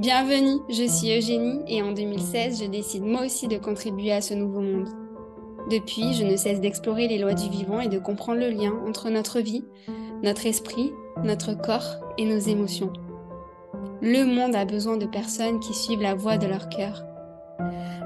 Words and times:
Bienvenue, 0.00 0.62
je 0.70 0.88
suis 0.88 1.14
Eugénie 1.14 1.60
et 1.68 1.82
en 1.82 1.92
2016, 1.92 2.62
je 2.62 2.70
décide 2.70 3.04
moi 3.04 3.26
aussi 3.26 3.48
de 3.48 3.58
contribuer 3.58 4.12
à 4.12 4.22
ce 4.22 4.32
nouveau 4.32 4.62
monde. 4.62 4.88
Depuis, 5.70 6.14
je 6.14 6.24
ne 6.24 6.36
cesse 6.36 6.58
d'explorer 6.58 7.06
les 7.06 7.18
lois 7.18 7.34
du 7.34 7.50
vivant 7.50 7.80
et 7.80 7.88
de 7.88 7.98
comprendre 7.98 8.40
le 8.40 8.48
lien 8.48 8.72
entre 8.88 9.10
notre 9.10 9.40
vie, 9.40 9.62
notre 10.22 10.46
esprit, 10.46 10.90
notre 11.22 11.52
corps 11.52 11.96
et 12.16 12.24
nos 12.24 12.38
émotions. 12.38 12.94
Le 14.00 14.24
monde 14.24 14.54
a 14.54 14.64
besoin 14.64 14.96
de 14.96 15.04
personnes 15.04 15.60
qui 15.60 15.74
suivent 15.74 16.00
la 16.00 16.14
voie 16.14 16.38
de 16.38 16.46
leur 16.46 16.70
cœur. 16.70 17.04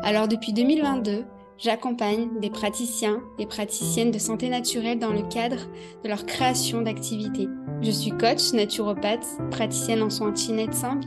Alors 0.02 0.26
depuis 0.26 0.52
2022, 0.52 1.22
j'accompagne 1.58 2.28
des 2.40 2.50
praticiens 2.50 3.22
et 3.38 3.46
praticiennes 3.46 4.10
de 4.10 4.18
santé 4.18 4.48
naturelle 4.48 4.98
dans 4.98 5.12
le 5.12 5.22
cadre 5.28 5.68
de 6.02 6.08
leur 6.08 6.26
création 6.26 6.82
d'activités. 6.82 7.46
Je 7.82 7.90
suis 7.92 8.10
coach, 8.10 8.52
naturopathe, 8.52 9.28
praticienne 9.52 10.02
en 10.02 10.10
soins 10.10 10.32
de 10.32 10.72
simples 10.72 11.06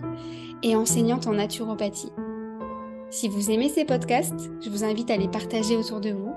et 0.63 0.75
enseignante 0.75 1.27
en 1.27 1.33
naturopathie. 1.33 2.11
Si 3.09 3.29
vous 3.29 3.51
aimez 3.51 3.69
ces 3.69 3.85
podcasts, 3.85 4.51
je 4.61 4.69
vous 4.69 4.83
invite 4.83 5.09
à 5.09 5.17
les 5.17 5.29
partager 5.29 5.77
autour 5.77 6.01
de 6.01 6.11
vous. 6.11 6.33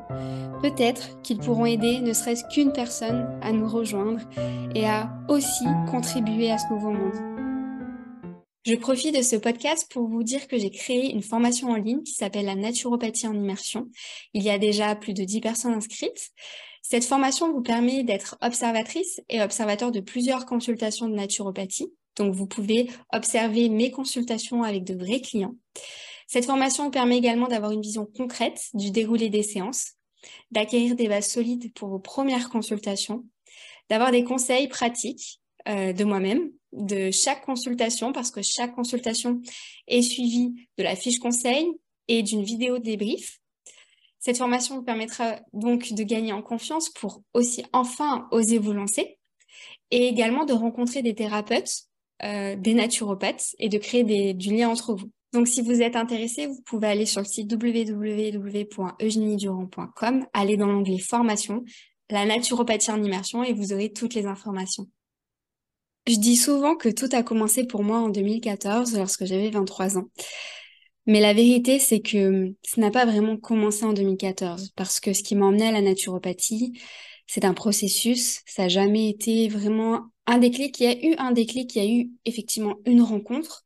Peut-être 0.62 1.20
qu'ils 1.22 1.38
pourront 1.38 1.66
aider 1.66 2.00
ne 2.00 2.12
serait-ce 2.12 2.44
qu'une 2.52 2.72
personne 2.72 3.26
à 3.42 3.50
nous 3.52 3.68
rejoindre 3.68 4.20
et 4.74 4.86
à 4.86 5.10
aussi 5.28 5.64
contribuer 5.90 6.50
à 6.50 6.58
ce 6.58 6.72
nouveau 6.72 6.90
monde. 6.90 7.30
Je 8.66 8.74
profite 8.76 9.16
de 9.16 9.22
ce 9.22 9.36
podcast 9.36 9.90
pour 9.90 10.06
vous 10.06 10.22
dire 10.22 10.46
que 10.46 10.58
j'ai 10.58 10.70
créé 10.70 11.12
une 11.12 11.22
formation 11.22 11.70
en 11.70 11.76
ligne 11.76 12.02
qui 12.02 12.12
s'appelle 12.12 12.44
la 12.44 12.54
naturopathie 12.54 13.26
en 13.26 13.34
immersion. 13.34 13.88
Il 14.32 14.42
y 14.42 14.50
a 14.50 14.58
déjà 14.58 14.94
plus 14.94 15.14
de 15.14 15.24
10 15.24 15.40
personnes 15.40 15.72
inscrites. 15.72 16.30
Cette 16.82 17.04
formation 17.04 17.52
vous 17.52 17.62
permet 17.62 18.04
d'être 18.04 18.36
observatrice 18.42 19.20
et 19.28 19.42
observateur 19.42 19.90
de 19.90 20.00
plusieurs 20.00 20.44
consultations 20.44 21.08
de 21.08 21.14
naturopathie. 21.14 21.90
Donc, 22.16 22.34
vous 22.34 22.46
pouvez 22.46 22.90
observer 23.12 23.68
mes 23.68 23.90
consultations 23.90 24.62
avec 24.62 24.84
de 24.84 24.94
vrais 24.94 25.20
clients. 25.20 25.54
Cette 26.26 26.44
formation 26.44 26.90
permet 26.90 27.18
également 27.18 27.48
d'avoir 27.48 27.72
une 27.72 27.82
vision 27.82 28.06
concrète 28.06 28.68
du 28.74 28.90
déroulé 28.90 29.30
des 29.30 29.42
séances, 29.42 29.94
d'acquérir 30.50 30.94
des 30.94 31.08
bases 31.08 31.28
solides 31.28 31.72
pour 31.74 31.88
vos 31.88 31.98
premières 31.98 32.50
consultations, 32.50 33.24
d'avoir 33.88 34.12
des 34.12 34.24
conseils 34.24 34.68
pratiques 34.68 35.40
euh, 35.68 35.92
de 35.92 36.04
moi-même 36.04 36.50
de 36.72 37.10
chaque 37.10 37.44
consultation 37.44 38.12
parce 38.12 38.30
que 38.30 38.42
chaque 38.42 38.74
consultation 38.74 39.42
est 39.88 40.02
suivie 40.02 40.68
de 40.78 40.84
la 40.84 40.96
fiche 40.96 41.18
conseil 41.18 41.66
et 42.08 42.22
d'une 42.22 42.42
vidéo 42.42 42.78
de 42.78 42.84
débrief. 42.84 43.40
Cette 44.18 44.38
formation 44.38 44.76
vous 44.76 44.82
permettra 44.82 45.40
donc 45.52 45.92
de 45.92 46.02
gagner 46.02 46.32
en 46.32 46.42
confiance 46.42 46.90
pour 46.90 47.22
aussi 47.34 47.64
enfin 47.72 48.28
oser 48.30 48.58
vous 48.58 48.72
lancer 48.72 49.18
et 49.90 50.06
également 50.06 50.44
de 50.44 50.52
rencontrer 50.52 51.02
des 51.02 51.14
thérapeutes, 51.14 51.84
euh, 52.24 52.56
des 52.56 52.74
naturopathes 52.74 53.54
et 53.58 53.68
de 53.68 53.78
créer 53.78 54.34
du 54.34 54.54
lien 54.54 54.68
entre 54.68 54.94
vous. 54.94 55.10
Donc, 55.32 55.48
si 55.48 55.62
vous 55.62 55.80
êtes 55.80 55.96
intéressé, 55.96 56.46
vous 56.46 56.60
pouvez 56.66 56.88
aller 56.88 57.06
sur 57.06 57.20
le 57.20 57.26
site 57.26 57.52
www.eugeniedurand.com, 57.52 60.26
aller 60.32 60.56
dans 60.56 60.66
l'onglet 60.66 60.98
formation, 60.98 61.64
la 62.10 62.26
naturopathie 62.26 62.90
en 62.90 63.02
immersion 63.02 63.44
et 63.44 63.52
vous 63.52 63.72
aurez 63.72 63.92
toutes 63.92 64.14
les 64.14 64.26
informations. 64.26 64.88
Je 66.06 66.16
dis 66.16 66.36
souvent 66.36 66.76
que 66.76 66.88
tout 66.88 67.08
a 67.12 67.22
commencé 67.22 67.64
pour 67.64 67.84
moi 67.84 67.98
en 67.98 68.08
2014 68.08 68.96
lorsque 68.96 69.24
j'avais 69.24 69.50
23 69.50 69.98
ans. 69.98 70.06
Mais 71.06 71.20
la 71.20 71.32
vérité, 71.32 71.78
c'est 71.78 72.00
que 72.00 72.54
ça 72.62 72.80
n'a 72.80 72.90
pas 72.90 73.04
vraiment 73.04 73.36
commencé 73.36 73.84
en 73.84 73.92
2014 73.92 74.70
parce 74.76 75.00
que 75.00 75.12
ce 75.12 75.22
qui 75.22 75.36
m'a 75.36 75.46
emmené 75.46 75.68
à 75.68 75.72
la 75.72 75.82
naturopathie, 75.82 76.80
c'est 77.26 77.44
un 77.44 77.54
processus. 77.54 78.40
Ça 78.46 78.62
n'a 78.62 78.68
jamais 78.68 79.08
été 79.08 79.48
vraiment 79.48 80.10
un 80.30 80.38
déclic. 80.38 80.80
Il 80.80 80.84
y 80.84 80.86
a 80.86 81.06
eu 81.06 81.14
un 81.18 81.32
déclic, 81.32 81.74
il 81.74 81.80
a 81.80 81.86
eu 81.86 82.10
effectivement 82.24 82.76
une 82.86 83.02
rencontre. 83.02 83.64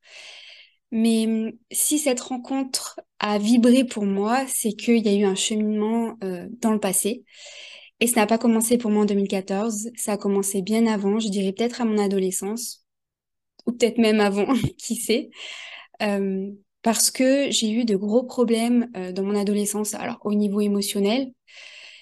Mais 0.90 1.54
si 1.72 1.98
cette 1.98 2.20
rencontre 2.20 3.00
a 3.18 3.38
vibré 3.38 3.84
pour 3.84 4.04
moi, 4.04 4.44
c'est 4.46 4.72
qu'il 4.72 5.04
y 5.04 5.08
a 5.08 5.14
eu 5.14 5.24
un 5.24 5.34
cheminement 5.34 6.16
euh, 6.22 6.46
dans 6.60 6.72
le 6.72 6.78
passé. 6.78 7.24
Et 8.00 8.06
ça 8.06 8.20
n'a 8.20 8.26
pas 8.26 8.39
commencé 8.39 8.78
pour 8.78 8.90
moi 8.90 9.02
en 9.02 9.06
2014, 9.06 9.90
ça 9.96 10.12
a 10.12 10.16
commencé 10.16 10.62
bien 10.62 10.86
avant, 10.86 11.18
je 11.20 11.28
dirais 11.28 11.52
peut-être 11.52 11.80
à 11.80 11.84
mon 11.84 11.98
adolescence, 11.98 12.84
ou 13.66 13.72
peut-être 13.72 13.98
même 13.98 14.20
avant, 14.20 14.46
qui 14.78 14.96
sait, 14.96 15.30
euh, 16.02 16.50
parce 16.83 17.10
que 17.10 17.50
j'ai 17.50 17.70
eu 17.70 17.84
de 17.84 17.96
gros 17.96 18.24
problèmes 18.24 18.90
euh, 18.96 19.12
dans 19.12 19.22
mon 19.22 19.36
adolescence, 19.36 19.94
alors 19.94 20.18
au 20.24 20.34
niveau 20.34 20.60
émotionnel, 20.60 21.33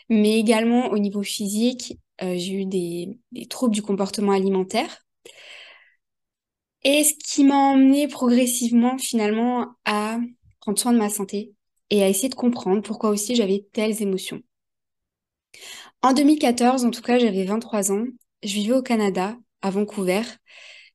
mais 0.08 0.38
également 0.38 0.88
au 0.90 0.98
niveau 0.98 1.22
physique, 1.22 1.98
euh, 2.22 2.34
j'ai 2.36 2.52
eu 2.62 2.66
des, 2.66 3.18
des 3.32 3.46
troubles 3.46 3.74
du 3.74 3.82
comportement 3.82 4.32
alimentaire. 4.32 5.04
Et 6.84 7.04
ce 7.04 7.14
qui 7.14 7.44
m'a 7.44 7.56
emmené 7.56 8.08
progressivement 8.08 8.98
finalement 8.98 9.74
à 9.84 10.18
prendre 10.60 10.78
soin 10.78 10.92
de 10.92 10.98
ma 10.98 11.10
santé 11.10 11.52
et 11.90 12.02
à 12.02 12.08
essayer 12.08 12.28
de 12.28 12.34
comprendre 12.34 12.82
pourquoi 12.82 13.10
aussi 13.10 13.36
j'avais 13.36 13.66
telles 13.72 14.02
émotions. 14.02 14.42
En 16.02 16.12
2014, 16.12 16.84
en 16.84 16.90
tout 16.90 17.02
cas, 17.02 17.18
j'avais 17.18 17.44
23 17.44 17.92
ans. 17.92 18.04
Je 18.42 18.54
vivais 18.54 18.74
au 18.74 18.82
Canada, 18.82 19.36
à 19.60 19.70
Vancouver. 19.70 20.22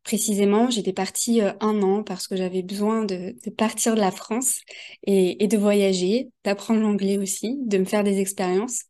Précisément, 0.04 0.70
j'étais 0.70 0.94
partie 0.94 1.42
euh, 1.42 1.54
un 1.62 1.82
an 1.82 2.04
parce 2.04 2.28
que 2.28 2.36
j'avais 2.36 2.62
besoin 2.62 3.06
de, 3.06 3.36
partir 3.58 3.96
de 3.96 4.00
la 4.00 4.12
France 4.12 4.60
et, 5.06 5.48
de 5.48 5.58
voyager, 5.58 6.30
d'apprendre 6.44 6.82
l'anglais 6.82 7.18
aussi, 7.18 7.58
de 7.66 7.78
me 7.78 7.86
faire 7.86 8.04
des 8.04 8.20
expériences. 8.20 8.84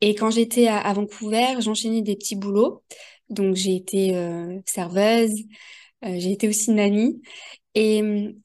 Et 0.00 0.14
quand 0.14 0.30
j'étais 0.30 0.68
à, 0.68 0.92
Vancouver, 0.92 1.60
j'enchaînais 1.60 2.02
des 2.02 2.16
petits 2.16 2.36
boulots. 2.36 2.82
Donc 3.30 3.56
j'ai 3.56 3.76
été 3.76 4.16
euh, 4.16 4.58
serveuse, 4.64 5.42
euh, 6.04 6.18
j'ai 6.18 6.32
été 6.32 6.48
aussi 6.48 6.70
nanny. 6.70 7.20
Et 7.74 8.02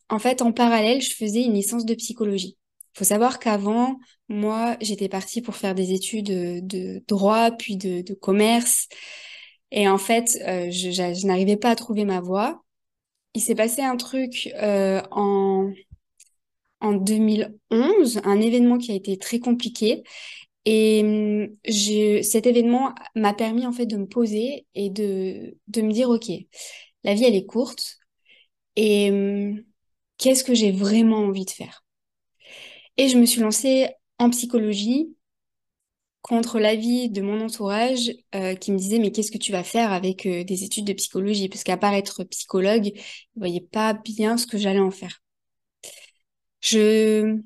en 0.09 0.19
fait, 0.19 0.41
en 0.41 0.51
parallèle, 0.51 1.01
je 1.01 1.15
faisais 1.15 1.43
une 1.43 1.53
licence 1.53 1.85
de 1.85 1.95
psychologie. 1.95 2.57
Il 2.95 2.99
faut 2.99 3.05
savoir 3.05 3.39
qu'avant, 3.39 3.97
moi, 4.29 4.77
j'étais 4.81 5.09
partie 5.09 5.41
pour 5.41 5.55
faire 5.55 5.73
des 5.75 5.93
études 5.93 6.27
de, 6.67 7.03
droit, 7.07 7.51
puis 7.51 7.77
de, 7.77 8.13
commerce. 8.13 8.87
Et 9.71 9.87
en 9.87 9.97
fait, 9.97 10.37
euh, 10.47 10.69
je, 10.69 11.25
n'arrivais 11.25 11.57
pas 11.57 11.71
à 11.71 11.75
trouver 11.75 12.05
ma 12.05 12.19
voie. 12.21 12.63
Il 13.33 13.41
s'est 13.41 13.55
passé 13.55 13.81
un 13.81 13.97
truc 13.97 14.49
en 16.83 16.93
2011, 16.93 18.21
un 18.23 18.41
événement 18.41 18.77
qui 18.77 18.91
a 18.91 18.95
été 18.95 19.17
très 19.17 19.39
compliqué. 19.39 20.03
Et 20.65 21.49
je, 21.65 22.21
cet 22.23 22.47
événement 22.47 22.93
m'a 23.15 23.33
permis 23.33 23.65
en 23.67 23.73
fait 23.73 23.85
de 23.85 23.97
me 23.97 24.07
poser 24.07 24.65
et 24.75 24.89
de, 24.89 25.57
de 25.67 25.81
me 25.81 25.91
dire, 25.91 26.09
OK, 26.09 26.29
la 27.03 27.13
vie, 27.15 27.25
elle 27.25 27.35
est 27.35 27.45
courte. 27.45 27.97
Et 28.75 29.11
qu'est-ce 30.17 30.43
que 30.43 30.55
j'ai 30.55 30.71
vraiment 30.71 31.17
envie 31.19 31.45
de 31.45 31.51
faire? 31.51 31.83
Et 32.97 33.09
je 33.09 33.17
me 33.17 33.25
suis 33.25 33.41
lancée 33.41 33.89
en 34.19 34.29
psychologie 34.29 35.15
contre 36.21 36.59
l'avis 36.59 37.09
de 37.09 37.21
mon 37.21 37.41
entourage 37.41 38.11
euh, 38.35 38.55
qui 38.55 38.71
me 38.71 38.77
disait 38.77 38.99
mais 38.99 39.11
qu'est-ce 39.11 39.31
que 39.31 39.37
tu 39.37 39.51
vas 39.51 39.63
faire 39.63 39.91
avec 39.91 40.25
euh, 40.25 40.43
des 40.43 40.63
études 40.63 40.85
de 40.85 40.93
psychologie? 40.93 41.49
Parce 41.49 41.63
qu'à 41.63 41.77
part 41.77 41.93
être 41.93 42.23
psychologue, 42.25 42.87
ils 42.87 43.01
voyaient 43.39 43.61
pas 43.61 43.93
bien 43.93 44.37
ce 44.37 44.47
que 44.47 44.57
j'allais 44.57 44.79
en 44.79 44.91
faire. 44.91 45.21
Je 46.61 47.39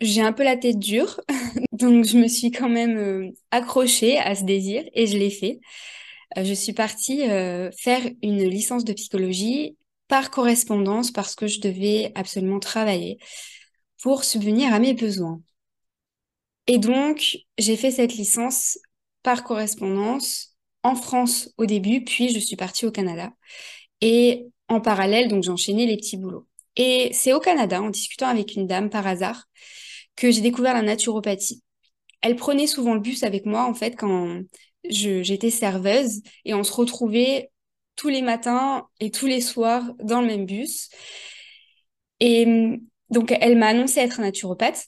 j'ai 0.00 0.22
un 0.22 0.32
peu 0.32 0.44
la 0.44 0.56
tête 0.56 0.78
dure, 0.78 1.20
donc 1.72 2.04
je 2.04 2.18
me 2.18 2.28
suis 2.28 2.50
quand 2.50 2.68
même 2.68 2.96
euh, 2.96 3.30
accrochée 3.50 4.18
à 4.18 4.34
ce 4.34 4.44
désir 4.44 4.84
et 4.94 5.06
je 5.06 5.16
l'ai 5.18 5.30
fait. 5.30 5.60
je 6.36 6.52
suis 6.54 6.72
partie 6.72 7.22
faire 7.78 8.02
une 8.22 8.44
licence 8.44 8.84
de 8.84 8.92
psychologie 8.92 9.76
par 10.08 10.30
correspondance 10.30 11.10
parce 11.10 11.34
que 11.34 11.46
je 11.46 11.60
devais 11.60 12.12
absolument 12.14 12.60
travailler 12.60 13.18
pour 14.02 14.24
subvenir 14.24 14.72
à 14.72 14.78
mes 14.78 14.94
besoins. 14.94 15.40
Et 16.66 16.78
donc, 16.78 17.38
j'ai 17.56 17.76
fait 17.76 17.90
cette 17.90 18.14
licence 18.14 18.78
par 19.22 19.42
correspondance 19.44 20.56
en 20.82 20.94
France 20.94 21.50
au 21.56 21.66
début, 21.66 22.04
puis 22.04 22.28
je 22.28 22.38
suis 22.38 22.56
partie 22.56 22.86
au 22.86 22.90
Canada. 22.90 23.32
Et 24.00 24.46
en 24.68 24.80
parallèle, 24.80 25.28
donc 25.28 25.42
j'enchaînais 25.44 25.86
les 25.86 25.96
petits 25.96 26.18
boulots. 26.18 26.46
Et 26.76 27.10
c'est 27.12 27.32
au 27.32 27.40
Canada, 27.40 27.82
en 27.82 27.90
discutant 27.90 28.28
avec 28.28 28.54
une 28.54 28.66
dame 28.66 28.90
par 28.90 29.06
hasard, 29.06 29.44
que 30.18 30.32
j'ai 30.32 30.40
découvert 30.40 30.74
la 30.74 30.82
naturopathie. 30.82 31.62
Elle 32.20 32.34
prenait 32.34 32.66
souvent 32.66 32.94
le 32.94 33.00
bus 33.00 33.22
avec 33.22 33.46
moi, 33.46 33.64
en 33.64 33.74
fait, 33.74 33.92
quand 33.92 34.40
j'étais 34.84 35.50
serveuse, 35.50 36.20
et 36.44 36.54
on 36.54 36.64
se 36.64 36.72
retrouvait 36.72 37.50
tous 37.94 38.08
les 38.08 38.22
matins 38.22 38.86
et 39.00 39.10
tous 39.10 39.26
les 39.26 39.40
soirs 39.40 39.84
dans 40.02 40.20
le 40.20 40.26
même 40.26 40.44
bus. 40.44 40.90
Et 42.18 42.46
donc, 43.10 43.32
elle 43.40 43.56
m'a 43.56 43.68
annoncé 43.68 44.00
être 44.00 44.20
naturopathe. 44.20 44.86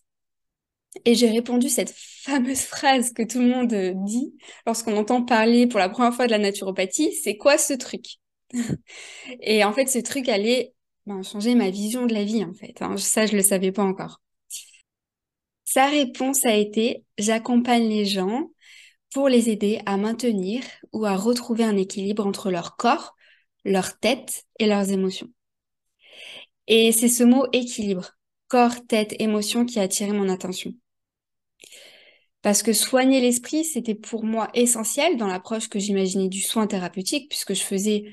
Et 1.04 1.14
j'ai 1.14 1.30
répondu 1.30 1.68
cette 1.68 1.94
fameuse 1.94 2.62
phrase 2.62 3.12
que 3.12 3.22
tout 3.22 3.38
le 3.38 3.46
monde 3.46 4.04
dit 4.04 4.34
lorsqu'on 4.66 4.96
entend 4.96 5.22
parler 5.22 5.68
pour 5.68 5.78
la 5.78 5.88
première 5.88 6.12
fois 6.12 6.26
de 6.26 6.32
la 6.32 6.38
naturopathie, 6.38 7.14
c'est 7.14 7.36
quoi 7.36 7.56
ce 7.56 7.74
truc? 7.74 8.04
Et 9.40 9.62
en 9.62 9.72
fait, 9.72 9.86
ce 9.86 10.00
truc 10.00 10.28
allait 10.28 10.74
ben, 11.06 11.22
changer 11.22 11.54
ma 11.54 11.70
vision 11.70 12.06
de 12.06 12.14
la 12.14 12.24
vie, 12.24 12.44
en 12.44 12.52
fait. 12.52 12.82
Hein. 12.82 12.96
Ça, 12.96 13.26
je 13.26 13.36
le 13.36 13.42
savais 13.42 13.70
pas 13.70 13.84
encore. 13.84 14.20
Sa 15.72 15.86
réponse 15.86 16.44
a 16.46 16.56
été, 16.56 17.04
j'accompagne 17.16 17.88
les 17.88 18.04
gens 18.04 18.50
pour 19.14 19.28
les 19.28 19.50
aider 19.50 19.80
à 19.86 19.96
maintenir 19.98 20.64
ou 20.92 21.06
à 21.06 21.14
retrouver 21.14 21.62
un 21.62 21.76
équilibre 21.76 22.26
entre 22.26 22.50
leur 22.50 22.76
corps, 22.76 23.14
leur 23.64 23.96
tête 23.96 24.46
et 24.58 24.66
leurs 24.66 24.90
émotions. 24.90 25.28
Et 26.66 26.90
c'est 26.90 27.06
ce 27.06 27.22
mot 27.22 27.46
équilibre, 27.52 28.18
corps, 28.48 28.84
tête, 28.88 29.14
émotion 29.20 29.64
qui 29.64 29.78
a 29.78 29.82
attiré 29.82 30.10
mon 30.10 30.28
attention. 30.28 30.72
Parce 32.42 32.64
que 32.64 32.72
soigner 32.72 33.20
l'esprit, 33.20 33.64
c'était 33.64 33.94
pour 33.94 34.24
moi 34.24 34.50
essentiel 34.54 35.18
dans 35.18 35.28
l'approche 35.28 35.68
que 35.68 35.78
j'imaginais 35.78 36.28
du 36.28 36.40
soin 36.40 36.66
thérapeutique, 36.66 37.28
puisque 37.28 37.54
je 37.54 37.62
faisais 37.62 38.06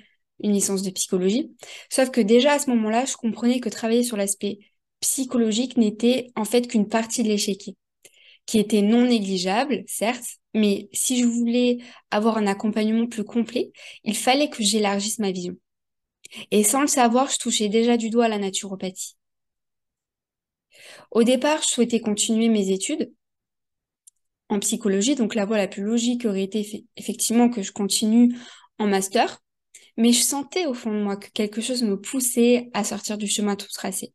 une 0.43 0.53
licence 0.53 0.83
de 0.83 0.91
psychologie. 0.91 1.55
Sauf 1.89 2.11
que 2.11 2.21
déjà 2.21 2.53
à 2.53 2.59
ce 2.59 2.69
moment-là, 2.69 3.05
je 3.05 3.15
comprenais 3.15 3.59
que 3.59 3.69
travailler 3.69 4.03
sur 4.03 4.15
l'aspect 4.15 4.59
psychologique 4.99 5.77
n'était 5.77 6.31
en 6.35 6.45
fait 6.45 6.67
qu'une 6.67 6.87
partie 6.87 7.23
de 7.23 7.29
l'échiquier, 7.29 7.75
qui 8.45 8.59
était 8.59 8.81
non 8.81 9.05
négligeable, 9.05 9.83
certes, 9.87 10.27
mais 10.53 10.89
si 10.93 11.19
je 11.21 11.25
voulais 11.25 11.79
avoir 12.11 12.37
un 12.37 12.47
accompagnement 12.47 13.07
plus 13.07 13.23
complet, 13.23 13.71
il 14.03 14.15
fallait 14.15 14.49
que 14.49 14.63
j'élargisse 14.63 15.19
ma 15.19 15.31
vision. 15.31 15.55
Et 16.51 16.63
sans 16.63 16.81
le 16.81 16.87
savoir, 16.87 17.29
je 17.29 17.37
touchais 17.37 17.69
déjà 17.69 17.97
du 17.97 18.09
doigt 18.09 18.27
la 18.27 18.37
naturopathie. 18.39 19.15
Au 21.11 21.23
départ, 21.23 21.61
je 21.61 21.67
souhaitais 21.67 21.99
continuer 21.99 22.49
mes 22.49 22.71
études, 22.71 23.11
en 24.49 24.59
psychologie. 24.59 25.15
Donc 25.15 25.35
la 25.35 25.45
voie 25.45 25.57
la 25.57 25.67
plus 25.67 25.83
logique 25.83 26.25
aurait 26.25 26.43
été 26.43 26.85
effectivement 26.95 27.49
que 27.49 27.61
je 27.61 27.71
continue 27.71 28.35
en 28.79 28.87
master. 28.87 29.39
Mais 29.97 30.13
je 30.13 30.21
sentais 30.21 30.65
au 30.67 30.73
fond 30.73 30.91
de 30.91 31.01
moi 31.01 31.17
que 31.17 31.29
quelque 31.31 31.61
chose 31.61 31.83
me 31.83 31.99
poussait 31.99 32.69
à 32.73 32.83
sortir 32.83 33.17
du 33.17 33.27
chemin 33.27 33.55
tout 33.55 33.67
tracé. 33.73 34.13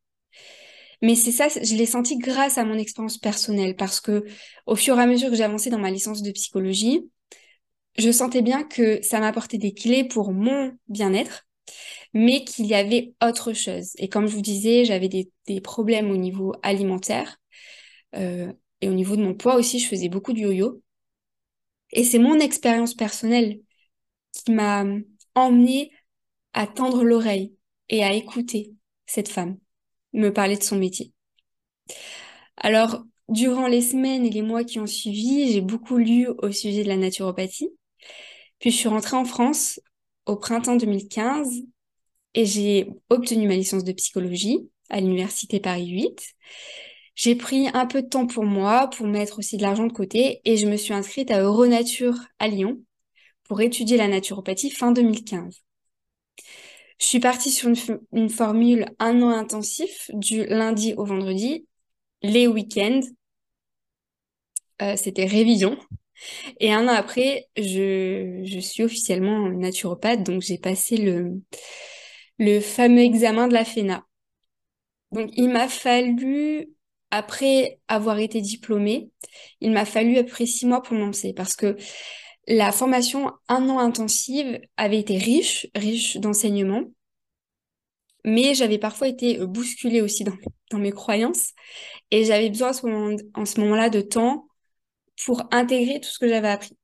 Mais 1.03 1.17
c'est 1.17 1.33
ça, 1.33 1.49
je 1.49 1.75
l'ai 1.75 1.87
senti 1.87 2.17
grâce 2.17 2.59
à 2.59 2.65
mon 2.65 2.79
expérience 2.79 3.19
personnelle 3.19 3.75
parce 3.77 4.01
que 4.01 4.25
au 4.67 4.77
fur 4.77 4.99
et 4.99 5.03
à 5.03 5.07
mesure 5.07 5.31
que 5.31 5.37
j'avançais 5.37 5.71
dans 5.71 5.79
ma 5.79 5.91
licence 5.91 6.23
de 6.23 6.31
psychologie, 6.31 7.11
je 7.99 8.11
sentais 8.13 8.43
bien 8.43 8.65
que 8.65 9.03
ça 9.03 9.21
m'apportait 9.21 9.59
des 9.59 9.75
clés 9.75 10.05
pour 10.05 10.33
mon 10.33 10.77
bien-être, 10.89 11.47
mais 12.15 12.45
qu'il 12.45 12.67
y 12.67 12.75
avait 12.75 13.15
autre 13.23 13.53
chose. 13.53 13.93
Et 13.99 14.09
comme 14.09 14.27
je 14.29 14.35
vous 14.35 14.43
disais, 14.43 14.85
j'avais 14.85 15.09
des, 15.09 15.31
problèmes 15.61 16.11
au 16.11 16.17
niveau 16.17 16.55
alimentaire, 16.63 17.39
euh, 18.17 18.53
et 18.81 18.89
au 18.89 18.95
niveau 18.95 19.17
de 19.17 19.23
mon 19.23 19.35
poids 19.35 19.57
aussi, 19.57 19.79
je 19.81 19.89
faisais 19.89 20.09
beaucoup 20.09 20.33
de 20.33 20.41
yo-yo. 20.41 20.83
Et 21.93 22.05
c'est 22.05 22.19
mon 22.19 22.39
expérience 22.41 22.95
personnelle 22.95 23.61
qui 24.33 24.53
m'a 24.53 24.85
emmenée 25.35 25.91
à 26.55 26.67
tendre 26.67 27.05
l'oreille 27.05 27.55
et 27.89 28.05
à 28.05 28.13
écouter 28.13 28.73
cette 29.07 29.29
femme 29.29 29.59
me 30.13 30.33
parler 30.33 30.57
de 30.57 30.63
son 30.63 30.77
métier. 30.77 31.13
Alors, 32.57 33.03
durant 33.29 33.67
les 33.67 33.81
semaines 33.81 34.27
et 34.27 34.31
les 34.31 34.43
mois 34.43 34.65
qui 34.65 34.79
ont 34.79 34.87
suivi, 34.87 35.53
j'ai 35.53 35.61
beaucoup 35.61 35.97
lu 35.97 36.29
au 36.29 36.51
sujet 36.51 36.83
de 36.83 36.89
la 36.89 36.97
naturopathie. 36.97 37.71
Puis 38.59 38.71
je 38.71 38.77
suis 38.77 38.89
rentrée 38.89 39.17
en 39.17 39.25
France 39.25 39.81
au 40.27 40.37
printemps 40.37 40.77
2015 40.77 41.63
et 42.35 42.47
j'ai 42.47 42.91
obtenu 43.11 43.49
ma 43.49 43.55
licence 43.55 43.85
de 43.85 43.93
psychologie 43.93 44.69
à 44.91 45.01
l'université 45.01 45.61
Paris 45.61 45.89
8. 45.89 46.35
J'ai 47.15 47.35
pris 47.35 47.69
un 47.75 47.87
peu 47.87 48.03
de 48.03 48.09
temps 48.09 48.27
pour 48.27 48.45
moi, 48.45 48.89
pour 48.89 49.07
mettre 49.07 49.39
aussi 49.39 49.57
de 49.57 49.63
l'argent 49.63 49.87
de 49.87 49.93
côté, 49.93 50.41
et 50.45 50.57
je 50.57 50.67
me 50.67 50.77
suis 50.77 50.95
inscrite 50.95 51.31
à 51.31 51.41
Euronature 51.43 52.17
à 52.39 52.49
Lyon 52.49 52.81
pour 53.45 53.61
étudier 53.61 53.97
la 53.97 54.09
naturopathie 54.09 54.71
fin 54.71 54.93
2015. 54.93 55.63
Je 57.03 57.09
suis 57.09 57.21
partie 57.21 57.51
sur 57.51 57.69
une, 58.13 58.29
formule 58.31 58.87
un 59.01 59.23
an 59.23 59.31
intensif, 59.31 60.09
du 60.15 60.47
lundi 60.47 60.95
au 60.97 61.05
vendredi, 61.05 61.67
les 62.23 62.47
week-ends. 62.47 63.01
Euh, 64.81 64.95
c'était 64.95 65.27
révision. 65.27 65.77
Et 66.61 66.73
un 66.73 66.87
an 66.87 66.93
après, 66.93 67.49
je, 67.57 68.61
suis 68.61 68.85
officiellement 68.85 69.49
naturopathe, 69.49 70.23
donc 70.23 70.43
j'ai 70.43 70.59
passé 70.59 70.97
le, 72.39 72.61
fameux 72.61 73.03
examen 73.03 73.49
de 73.49 73.55
la 73.55 73.65
FENA. 73.65 74.07
Donc 75.11 75.31
il 75.37 75.49
m'a 75.49 75.67
fallu 75.69 76.69
après 77.11 77.81
avoir 77.89 78.21
été 78.21 78.41
diplômée, 78.41 79.11
il 79.61 79.73
m'a 79.73 79.87
fallu 79.87 80.19
à 80.19 80.23
peu 80.23 80.31
près 80.31 80.47
six 80.47 80.67
mois 80.67 80.83
pour 80.83 80.97
lancer 80.97 81.33
parce 81.35 81.57
que 81.57 81.77
la 82.47 82.73
formation 82.73 83.31
un 83.49 83.69
an 83.69 83.79
intensive 83.79 84.61
avait 84.77 84.99
été 84.99 85.17
riche, 85.17 85.67
riche 85.75 86.17
d'enseignements, 86.17 86.85
mais 88.25 88.55
j'avais 88.55 88.79
parfois 88.79 89.09
été 89.09 89.39
bousculée 89.47 90.01
aussi 90.01 90.25
dans, 90.71 90.79
mes 90.79 90.93
croyances 90.93 91.51
et 92.11 92.25
j'avais 92.25 92.49
besoin 92.49 92.73
en 93.35 93.45
ce 93.45 93.61
moment-là 93.61 93.91
de 93.91 94.01
temps 94.01 94.47
pour 95.25 95.43
intégrer 95.51 96.01
tout 96.01 96.09
ce 96.09 96.19
que 96.19 96.29
j'avais 96.29 96.49
appris. 96.49 96.77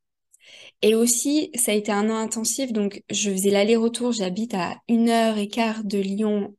Et 0.83 0.95
aussi, 0.95 1.51
ça 1.55 1.73
a 1.73 1.75
été 1.75 1.91
un 1.91 2.09
an 2.11 2.17
intensif, 2.17 2.73
donc 2.73 3.03
je 3.11 3.31
faisais 3.31 3.51
l'aller-retour, 3.51 4.13
j'habite 4.13 4.55
à 4.55 4.77
une 4.89 5.09
heure 5.09 5.39
et 5.39 5.49
quart 5.49 5.85
de 5.85 5.99
Lyon 5.99 6.57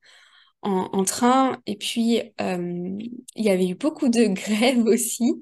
en, 0.61 1.03
train. 1.05 1.61
Et 1.65 1.77
puis, 1.77 2.19
euh, 2.41 2.97
il 3.35 3.45
y 3.45 3.49
avait 3.49 3.67
eu 3.67 3.75
beaucoup 3.75 4.09
de 4.09 4.25
grèves 4.27 4.85
aussi. 4.85 5.41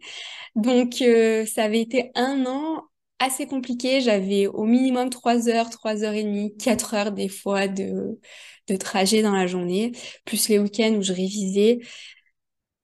Donc, 0.55 1.01
euh, 1.01 1.45
ça 1.45 1.63
avait 1.63 1.81
été 1.81 2.11
un 2.15 2.45
an 2.45 2.83
assez 3.19 3.47
compliqué. 3.47 4.01
J'avais 4.01 4.47
au 4.47 4.65
minimum 4.65 5.09
trois 5.09 5.49
heures, 5.49 5.69
trois 5.69 6.03
heures 6.03 6.13
et 6.13 6.23
demie, 6.23 6.55
quatre 6.57 6.93
heures 6.93 7.11
des 7.11 7.29
fois 7.29 7.67
de, 7.67 8.19
de 8.67 8.75
trajet 8.75 9.21
dans 9.21 9.33
la 9.33 9.47
journée, 9.47 9.91
plus 10.25 10.49
les 10.49 10.59
week-ends 10.59 10.93
où 10.95 11.01
je 11.03 11.13
révisais. 11.13 11.79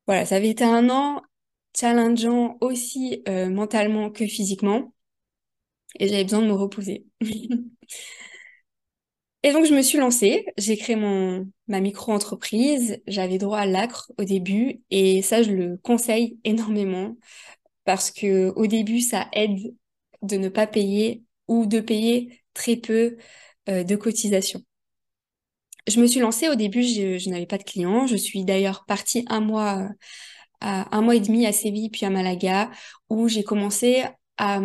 Voilà, 0.07 0.25
ça 0.25 0.35
avait 0.37 0.49
été 0.49 0.63
un 0.63 0.89
an 0.89 1.21
challengeant 1.77 2.57
aussi 2.61 3.21
euh, 3.27 3.49
mentalement 3.49 4.09
que 4.11 4.25
physiquement. 4.27 4.93
Et 5.99 6.07
j'avais 6.07 6.23
besoin 6.23 6.41
de 6.41 6.47
me 6.47 6.53
reposer. 6.53 7.05
Et 9.43 9.51
donc, 9.51 9.65
je 9.65 9.73
me 9.75 9.81
suis 9.81 9.97
lancée, 9.97 10.45
j'ai 10.57 10.77
créé 10.77 10.95
mon, 10.95 11.49
ma 11.67 11.81
micro-entreprise, 11.81 13.01
j'avais 13.07 13.37
droit 13.37 13.59
à 13.59 13.65
l'acre 13.65 14.09
au 14.17 14.23
début, 14.23 14.81
et 14.89 15.21
ça, 15.21 15.43
je 15.43 15.51
le 15.51 15.77
conseille 15.77 16.39
énormément, 16.45 17.17
parce 17.85 18.11
que 18.11 18.51
au 18.55 18.67
début, 18.67 19.01
ça 19.01 19.27
aide 19.33 19.75
de 20.23 20.37
ne 20.37 20.49
pas 20.49 20.67
payer 20.67 21.23
ou 21.47 21.65
de 21.65 21.79
payer 21.79 22.41
très 22.53 22.75
peu 22.75 23.17
euh, 23.69 23.83
de 23.83 23.95
cotisation. 23.95 24.61
Je 25.87 25.99
me 25.99 26.07
suis 26.07 26.21
lancée, 26.21 26.49
au 26.49 26.55
début, 26.55 26.83
je, 26.83 27.29
n'avais 27.29 27.45
pas 27.45 27.57
de 27.57 27.63
clients, 27.63 28.07
je 28.07 28.15
suis 28.15 28.45
d'ailleurs 28.45 28.85
partie 28.85 29.25
un 29.29 29.41
mois, 29.41 29.89
un 30.61 31.01
mois 31.01 31.15
et 31.15 31.19
demi 31.19 31.45
à 31.45 31.51
Séville, 31.51 31.89
puis 31.89 32.05
à 32.05 32.09
Malaga, 32.09 32.71
où 33.09 33.27
j'ai 33.27 33.43
commencé 33.43 34.03
à 34.37 34.61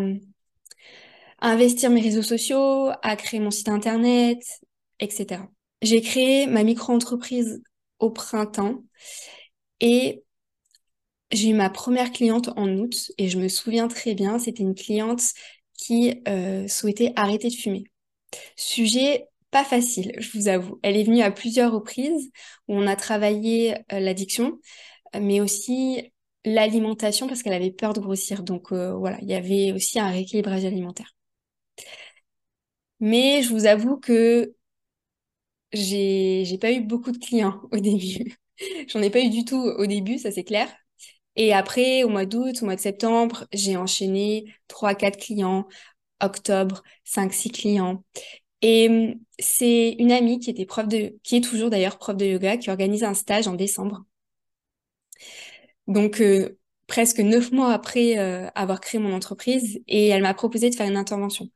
à 1.40 1.50
investir 1.50 1.90
mes 1.90 2.00
réseaux 2.00 2.22
sociaux, 2.22 2.90
à 3.02 3.16
créer 3.16 3.40
mon 3.40 3.50
site 3.50 3.68
internet, 3.68 4.38
etc. 5.00 5.42
J'ai 5.82 6.00
créé 6.00 6.46
ma 6.46 6.64
micro-entreprise 6.64 7.62
au 8.00 8.10
printemps 8.10 8.82
et 9.80 10.24
j'ai 11.32 11.50
eu 11.50 11.54
ma 11.54 11.70
première 11.70 12.12
cliente 12.12 12.50
en 12.56 12.68
août 12.78 13.12
et 13.18 13.28
je 13.28 13.38
me 13.38 13.48
souviens 13.48 13.88
très 13.88 14.14
bien, 14.14 14.38
c'était 14.38 14.62
une 14.62 14.74
cliente 14.74 15.22
qui 15.74 16.22
euh, 16.28 16.66
souhaitait 16.68 17.12
arrêter 17.16 17.48
de 17.48 17.54
fumer. 17.54 17.84
Sujet 18.56 19.28
pas 19.50 19.64
facile, 19.64 20.12
je 20.18 20.38
vous 20.38 20.48
avoue. 20.48 20.78
Elle 20.82 20.96
est 20.96 21.04
venue 21.04 21.22
à 21.22 21.30
plusieurs 21.30 21.72
reprises 21.72 22.30
où 22.68 22.74
on 22.76 22.86
a 22.86 22.96
travaillé 22.96 23.76
euh, 23.92 24.00
l'addiction, 24.00 24.60
mais 25.20 25.40
aussi 25.40 26.12
l'alimentation 26.44 27.28
parce 27.28 27.42
qu'elle 27.42 27.54
avait 27.54 27.72
peur 27.72 27.92
de 27.94 28.00
grossir. 28.00 28.42
Donc 28.44 28.72
euh, 28.72 28.94
voilà, 28.94 29.18
il 29.22 29.28
y 29.28 29.34
avait 29.34 29.72
aussi 29.72 30.00
un 30.00 30.10
rééquilibrage 30.10 30.64
alimentaire. 30.64 31.14
Mais 33.00 33.42
je 33.42 33.50
vous 33.50 33.66
avoue 33.66 33.98
que 33.98 34.54
j'ai 35.72 36.58
pas 36.60 36.72
eu 36.72 36.80
beaucoup 36.82 37.12
de 37.12 37.18
clients 37.18 37.60
au 37.72 37.78
début. 37.80 38.36
J'en 38.88 39.02
ai 39.02 39.10
pas 39.10 39.20
eu 39.20 39.30
du 39.30 39.44
tout 39.44 39.56
au 39.56 39.86
début, 39.86 40.18
ça 40.18 40.30
c'est 40.32 40.44
clair. 40.44 40.68
Et 41.36 41.52
après, 41.54 42.02
au 42.02 42.08
mois 42.08 42.26
d'août, 42.26 42.56
au 42.62 42.64
mois 42.66 42.76
de 42.76 42.80
septembre, 42.80 43.46
j'ai 43.52 43.76
enchaîné 43.76 44.44
3 44.68 44.94
quatre 44.94 45.18
clients, 45.18 45.66
octobre, 46.20 46.82
5 47.04 47.32
six 47.32 47.50
clients. 47.50 48.04
Et 48.62 48.88
hum, 48.88 49.14
c'est 49.38 49.92
une 49.98 50.12
amie 50.12 50.40
qui 50.40 50.50
était 50.50 50.66
prof 50.66 50.88
de 50.88 51.16
qui 51.22 51.36
est 51.36 51.40
toujours 51.42 51.70
d'ailleurs 51.70 51.98
prof 51.98 52.16
de 52.16 52.26
yoga 52.26 52.56
qui 52.56 52.70
organise 52.70 53.04
un 53.04 53.14
stage 53.14 53.48
en 53.48 53.54
décembre. 53.54 54.04
Donc 55.86 56.20
euh, 56.20 56.58
presque 56.86 57.18
neuf 57.20 57.52
mois 57.52 57.72
après 57.72 58.18
euh, 58.18 58.48
avoir 58.54 58.80
créé 58.80 59.00
mon 59.00 59.14
entreprise 59.14 59.80
et 59.88 60.08
elle 60.08 60.22
m'a 60.22 60.34
proposé 60.34 60.70
de 60.70 60.74
faire 60.74 60.88
une 60.88 60.96
intervention. 60.96 61.48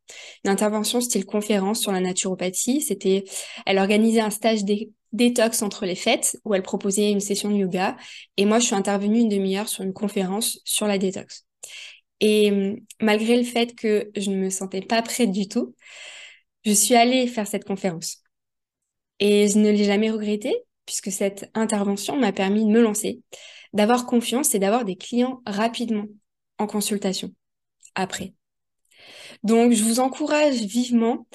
Une 0.44 0.50
intervention 0.50 1.00
style 1.00 1.26
conférence 1.26 1.80
sur 1.80 1.92
la 1.92 2.00
naturopathie. 2.00 2.80
C'était, 2.82 3.24
elle 3.66 3.78
organisait 3.78 4.20
un 4.20 4.30
stage 4.30 4.64
dé 4.64 4.92
détox 5.12 5.62
entre 5.62 5.86
les 5.86 5.94
fêtes 5.94 6.38
où 6.44 6.54
elle 6.54 6.62
proposait 6.62 7.10
une 7.10 7.20
session 7.20 7.50
de 7.50 7.56
yoga 7.56 7.96
et 8.36 8.44
moi 8.44 8.58
je 8.58 8.66
suis 8.66 8.74
intervenue 8.74 9.20
une 9.20 9.28
demi-heure 9.28 9.68
sur 9.68 9.84
une 9.84 9.92
conférence 9.92 10.60
sur 10.64 10.86
la 10.86 10.98
détox. 10.98 11.46
Et 12.20 12.50
hum, 12.50 12.76
malgré 13.00 13.36
le 13.36 13.44
fait 13.44 13.74
que 13.74 14.10
je 14.16 14.30
ne 14.30 14.36
me 14.36 14.50
sentais 14.50 14.80
pas 14.80 15.02
prête 15.02 15.32
du 15.32 15.48
tout, 15.48 15.74
je 16.64 16.72
suis 16.72 16.94
allée 16.94 17.26
faire 17.26 17.46
cette 17.46 17.64
conférence. 17.64 18.22
Et 19.18 19.48
je 19.48 19.58
ne 19.58 19.70
l'ai 19.70 19.84
jamais 19.84 20.10
regretté 20.10 20.54
puisque 20.86 21.12
cette 21.12 21.50
intervention 21.54 22.16
m'a 22.18 22.32
permis 22.32 22.64
de 22.64 22.70
me 22.70 22.80
lancer, 22.80 23.20
d'avoir 23.72 24.06
confiance 24.06 24.54
et 24.54 24.58
d'avoir 24.58 24.84
des 24.84 24.96
clients 24.96 25.42
rapidement 25.46 26.06
en 26.58 26.66
consultation 26.66 27.32
après. 27.94 28.34
Donc, 29.42 29.72
je 29.72 29.82
vous 29.82 30.00
encourage 30.00 30.56
vivement, 30.56 31.26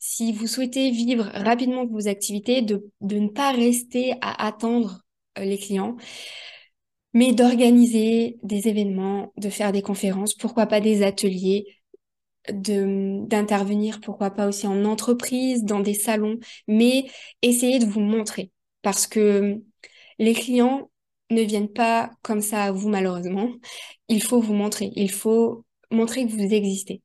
si 0.00 0.32
vous 0.32 0.46
souhaitez 0.48 0.90
vivre 0.90 1.30
rapidement 1.34 1.86
vos 1.86 2.08
activités, 2.08 2.62
de, 2.62 2.90
ne 3.02 3.28
pas 3.28 3.52
rester 3.52 4.14
à 4.22 4.46
attendre 4.46 5.02
euh, 5.38 5.44
les 5.44 5.58
clients, 5.58 5.96
mais 7.12 7.32
d'organiser 7.32 8.38
des 8.42 8.68
événements, 8.68 9.32
de 9.36 9.50
faire 9.50 9.72
des 9.72 9.82
conférences, 9.82 10.34
pourquoi 10.34 10.66
pas 10.66 10.80
des 10.80 11.02
ateliers, 11.02 11.66
d'intervenir, 12.50 14.00
pourquoi 14.00 14.30
pas 14.30 14.48
aussi 14.48 14.66
en 14.66 14.84
entreprise, 14.84 15.64
dans 15.64 15.80
des 15.80 15.94
salons, 15.94 16.38
mais 16.66 17.06
essayez 17.42 17.78
de 17.78 17.84
vous 17.86 18.00
montrer 18.00 18.50
parce 18.82 19.06
que 19.06 19.60
les 20.18 20.34
clients 20.34 20.90
ne 21.30 21.42
viennent 21.42 21.72
pas 21.72 22.10
comme 22.22 22.40
ça 22.40 22.64
à 22.64 22.72
vous 22.72 22.88
malheureusement. 22.88 23.50
Il 24.08 24.22
faut 24.22 24.40
vous 24.40 24.54
montrer, 24.54 24.90
il 24.96 25.10
faut 25.10 25.64
montrer 25.90 26.26
que 26.26 26.32
vous 26.32 26.40
existez. 26.40 27.02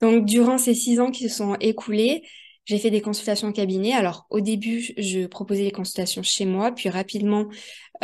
Donc 0.00 0.24
durant 0.24 0.58
ces 0.58 0.74
six 0.74 1.00
ans 1.00 1.10
qui 1.10 1.28
se 1.28 1.36
sont 1.36 1.56
écoulés, 1.60 2.22
j'ai 2.64 2.78
fait 2.78 2.90
des 2.90 3.00
consultations 3.00 3.48
en 3.48 3.52
cabinet. 3.52 3.92
Alors 3.92 4.26
au 4.30 4.40
début, 4.40 4.92
je 4.96 5.26
proposais 5.26 5.64
des 5.64 5.72
consultations 5.72 6.22
chez 6.22 6.44
moi, 6.44 6.72
puis 6.72 6.88
rapidement, 6.88 7.48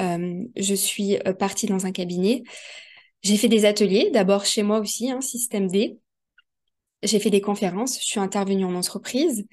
euh, 0.01 0.43
je 0.57 0.75
suis 0.75 1.17
euh, 1.27 1.33
partie 1.35 1.67
dans 1.67 1.87
un 1.87 1.93
cabinet. 1.93 2.43
J'ai 3.23 3.37
fait 3.37 3.49
des 3.49 3.65
ateliers, 3.65 4.11
d'abord 4.13 4.45
chez 4.45 4.63
moi 4.63 4.81
aussi, 4.81 5.11
un 5.11 5.19
hein, 5.19 5.21
système 5.21 5.69
D. 5.69 5.99
J'ai 7.03 7.19
fait 7.21 7.31
des 7.31 7.41
conférences, 7.41 7.99
je 8.01 8.07
suis 8.07 8.21
intervenue 8.21 8.65
en 8.65 8.75
entreprise, 8.75 9.47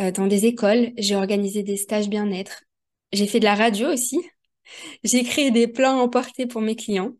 euh, 0.00 0.10
dans 0.10 0.26
des 0.26 0.46
écoles, 0.46 0.92
j'ai 0.96 1.16
organisé 1.16 1.62
des 1.62 1.76
stages 1.76 2.08
bien-être. 2.08 2.64
J'ai 3.12 3.26
fait 3.26 3.40
de 3.40 3.44
la 3.44 3.54
radio 3.54 3.92
aussi. 3.92 4.20
J'ai 5.04 5.22
créé 5.24 5.50
des 5.50 5.68
plans 5.68 6.00
emportés 6.00 6.46
pour 6.46 6.60
mes 6.60 6.76
clients. 6.76 7.12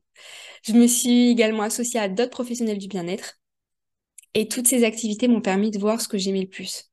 Je 0.66 0.72
me 0.72 0.86
suis 0.86 1.30
également 1.30 1.62
associée 1.62 2.00
à 2.00 2.08
d'autres 2.08 2.30
professionnels 2.30 2.78
du 2.78 2.88
bien-être. 2.88 3.38
Et 4.34 4.48
toutes 4.48 4.66
ces 4.66 4.84
activités 4.84 5.28
m'ont 5.28 5.40
permis 5.40 5.70
de 5.70 5.78
voir 5.78 6.00
ce 6.00 6.08
que 6.08 6.18
j'aimais 6.18 6.42
le 6.42 6.48
plus. 6.48 6.90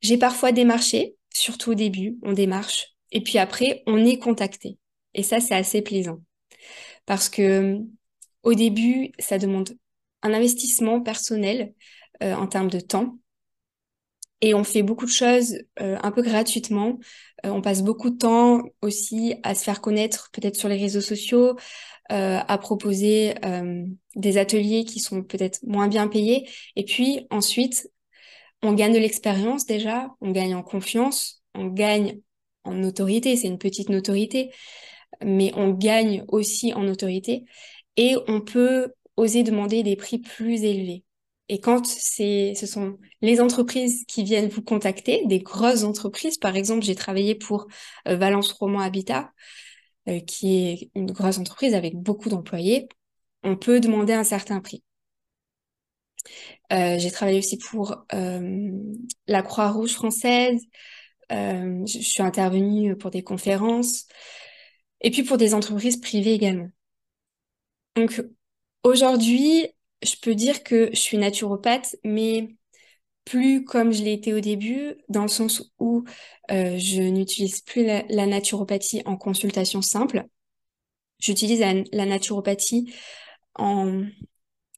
J'ai 0.00 0.18
parfois 0.18 0.52
démarché, 0.52 1.16
surtout 1.32 1.72
au 1.72 1.74
début, 1.74 2.18
on 2.22 2.32
démarche. 2.32 2.94
Et 3.12 3.22
puis 3.22 3.38
après, 3.38 3.82
on 3.86 4.04
est 4.04 4.18
contacté. 4.18 4.78
Et 5.14 5.22
ça, 5.22 5.40
c'est 5.40 5.54
assez 5.54 5.82
plaisant. 5.82 6.20
Parce 7.06 7.28
que 7.28 7.78
au 8.42 8.54
début, 8.54 9.12
ça 9.18 9.38
demande 9.38 9.70
un 10.22 10.32
investissement 10.32 11.00
personnel 11.00 11.72
euh, 12.22 12.34
en 12.34 12.46
termes 12.46 12.70
de 12.70 12.80
temps. 12.80 13.18
Et 14.42 14.54
on 14.54 14.64
fait 14.64 14.82
beaucoup 14.82 15.06
de 15.06 15.10
choses 15.10 15.58
euh, 15.80 15.96
un 16.02 16.10
peu 16.12 16.22
gratuitement. 16.22 16.98
Euh, 17.44 17.50
on 17.50 17.62
passe 17.62 17.82
beaucoup 17.82 18.10
de 18.10 18.18
temps 18.18 18.62
aussi 18.82 19.34
à 19.42 19.54
se 19.54 19.64
faire 19.64 19.80
connaître 19.80 20.30
peut-être 20.32 20.56
sur 20.56 20.68
les 20.68 20.76
réseaux 20.76 21.00
sociaux, 21.00 21.56
à 22.08 22.58
proposer 22.58 23.34
des 24.14 24.38
ateliers 24.38 24.84
qui 24.84 25.00
sont 25.00 25.22
peut-être 25.22 25.60
moins 25.64 25.88
bien 25.88 26.08
payés. 26.08 26.48
Et 26.76 26.84
puis 26.84 27.26
ensuite, 27.30 27.90
on 28.62 28.72
gagne 28.72 28.94
de 28.94 28.98
l'expérience 28.98 29.66
déjà, 29.66 30.14
on 30.20 30.30
gagne 30.30 30.54
en 30.54 30.62
confiance, 30.62 31.42
on 31.54 31.66
gagne 31.66 32.20
en 32.64 32.82
autorité, 32.82 33.36
c'est 33.36 33.48
une 33.48 33.58
petite 33.58 33.88
notoriété, 33.88 34.50
mais 35.24 35.52
on 35.56 35.70
gagne 35.70 36.24
aussi 36.28 36.74
en 36.74 36.88
autorité 36.88 37.44
et 37.96 38.16
on 38.28 38.40
peut 38.40 38.92
oser 39.16 39.42
demander 39.42 39.82
des 39.82 39.96
prix 39.96 40.18
plus 40.18 40.64
élevés. 40.64 41.04
Et 41.48 41.60
quand 41.60 41.86
c'est, 41.86 42.54
ce 42.56 42.66
sont 42.66 42.98
les 43.22 43.40
entreprises 43.40 44.04
qui 44.08 44.24
viennent 44.24 44.48
vous 44.48 44.62
contacter, 44.62 45.22
des 45.26 45.38
grosses 45.38 45.84
entreprises, 45.84 46.38
par 46.38 46.56
exemple, 46.56 46.84
j'ai 46.84 46.96
travaillé 46.96 47.36
pour 47.36 47.68
euh, 48.08 48.16
Valence 48.16 48.50
Roman 48.52 48.80
Habitat, 48.80 49.30
euh, 50.08 50.20
qui 50.20 50.56
est 50.56 50.90
une 50.94 51.10
grosse 51.10 51.38
entreprise 51.38 51.74
avec 51.74 51.96
beaucoup 51.96 52.28
d'employés, 52.28 52.88
on 53.42 53.56
peut 53.56 53.80
demander 53.80 54.12
un 54.12 54.24
certain 54.24 54.60
prix. 54.60 54.82
Euh, 56.72 56.98
j'ai 56.98 57.10
travaillé 57.10 57.38
aussi 57.38 57.58
pour 57.58 58.04
la 58.12 59.42
Croix-Rouge 59.42 59.92
française. 59.92 60.60
je 61.30 61.84
suis 61.86 62.22
intervenue 62.22 62.96
pour 62.96 63.10
des 63.10 63.22
conférences 63.22 64.06
et 65.00 65.10
puis 65.10 65.22
pour 65.22 65.36
des 65.36 65.54
entreprises 65.54 65.98
privées 65.98 66.34
également. 66.34 66.70
Donc 67.94 68.20
Aujourd'hui, 68.86 69.66
je 70.04 70.14
peux 70.22 70.36
dire 70.36 70.62
que 70.62 70.90
je 70.92 71.00
suis 71.00 71.18
naturopathe, 71.18 71.96
mais 72.04 72.54
plus 73.26 73.64
comme 73.64 73.92
je 73.92 74.02
l'ai 74.02 74.14
été 74.14 74.32
au 74.32 74.40
début, 74.40 74.94
dans 75.10 75.22
le 75.22 75.28
sens 75.28 75.70
où 75.78 76.04
euh, 76.50 76.78
je 76.78 77.02
n'utilise 77.02 77.60
plus 77.60 77.84
la, 77.84 78.26
naturopathie 78.26 79.02
en 79.04 79.16
consultation 79.16 79.82
simple. 79.82 80.24
J'utilise 81.18 81.60
la, 81.60 82.06
naturopathie 82.06 82.94
en, 83.56 84.04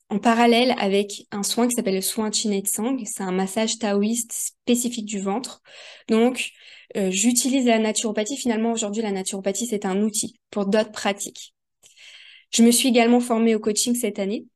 en 0.08 0.18
parallèle 0.18 0.74
avec 0.78 1.26
un 1.30 1.42
soin 1.42 1.68
qui 1.68 1.74
s'appelle 1.74 1.96
le 1.96 2.00
soin 2.00 2.30
Sang. 2.32 2.96
C'est 3.04 3.22
un 3.22 3.32
massage 3.32 3.78
taoïste 3.78 4.32
spécifique 4.32 5.04
du 5.04 5.20
ventre. 5.20 5.62
Donc, 6.08 6.52
euh, 6.96 7.10
j'utilise 7.10 7.66
la 7.66 7.78
naturopathie. 7.78 8.38
Finalement, 8.38 8.72
aujourd'hui, 8.72 9.02
la 9.02 9.12
naturopathie, 9.12 9.66
c'est 9.66 9.84
un 9.84 10.00
outil 10.00 10.40
pour 10.50 10.64
d'autres 10.64 10.92
pratiques. 10.92 11.54
Je 12.50 12.62
me 12.62 12.70
suis 12.70 12.88
également 12.88 13.20
formée 13.20 13.54
au 13.54 13.60
coaching 13.60 13.94
cette 13.94 14.18
année 14.18 14.46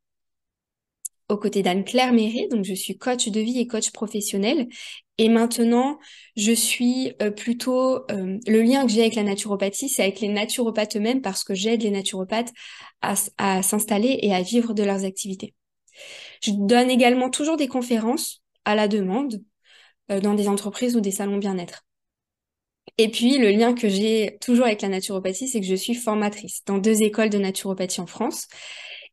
aux 1.32 1.38
côtés 1.38 1.62
d'Anne-Claire 1.62 2.12
Méré, 2.12 2.46
donc 2.50 2.64
je 2.64 2.74
suis 2.74 2.96
coach 2.96 3.28
de 3.28 3.40
vie 3.40 3.58
et 3.58 3.66
coach 3.66 3.90
professionnel. 3.90 4.68
Et 5.18 5.28
maintenant, 5.28 5.98
je 6.36 6.52
suis 6.52 7.12
euh, 7.20 7.30
plutôt 7.30 8.10
euh, 8.10 8.38
le 8.46 8.62
lien 8.62 8.86
que 8.86 8.92
j'ai 8.92 9.02
avec 9.02 9.14
la 9.14 9.22
naturopathie, 9.22 9.88
c'est 9.88 10.02
avec 10.02 10.20
les 10.20 10.28
naturopathes 10.28 10.96
eux-mêmes 10.96 11.22
parce 11.22 11.44
que 11.44 11.54
j'aide 11.54 11.82
les 11.82 11.90
naturopathes 11.90 12.52
à, 13.02 13.62
s'installer 13.62 14.18
et 14.22 14.34
à 14.34 14.42
vivre 14.42 14.74
de 14.74 14.82
leurs 14.82 15.04
activités. 15.04 15.54
Je 16.42 16.52
donne 16.52 16.90
également 16.90 17.30
toujours 17.30 17.56
des 17.56 17.68
conférences 17.68 18.42
à 18.64 18.74
la 18.74 18.88
demande 18.88 19.42
euh, 20.10 20.20
dans 20.20 20.34
des 20.34 20.48
entreprises 20.48 20.96
ou 20.96 21.00
des 21.00 21.10
salons 21.10 21.38
bien-être. 21.38 21.84
Et 22.98 23.08
puis, 23.08 23.38
le 23.38 23.50
lien 23.50 23.74
que 23.74 23.88
j'ai 23.88 24.38
toujours 24.40 24.66
avec 24.66 24.82
la 24.82 24.88
naturopathie, 24.88 25.48
c'est 25.48 25.60
que 25.60 25.66
je 25.66 25.74
suis 25.74 25.94
formatrice 25.94 26.62
dans 26.66 26.78
deux 26.78 27.02
écoles 27.02 27.30
de 27.30 27.38
naturopathie 27.38 28.00
en 28.00 28.06
France. 28.06 28.48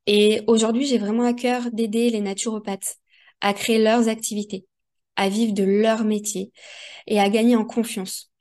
Et 0.08 0.42
aujourd'hui, 0.48 0.86
j'ai 0.86 0.98
vraiment 0.98 1.24
à 1.24 1.34
cœur 1.34 1.72
d'aider 1.72 2.10
les 2.10 2.22
naturopathes 2.22 2.98
à 3.42 3.54
créer 3.54 3.80
leurs 3.80 4.10
activités, 4.10 4.66
à 5.16 5.30
vivre 5.30 5.54
de 5.54 5.64
leur 5.64 6.04
métier 6.04 6.52
et 7.08 7.20
à 7.20 7.30
gagner 7.30 7.56
en 7.56 7.66
confiance. 7.66 8.32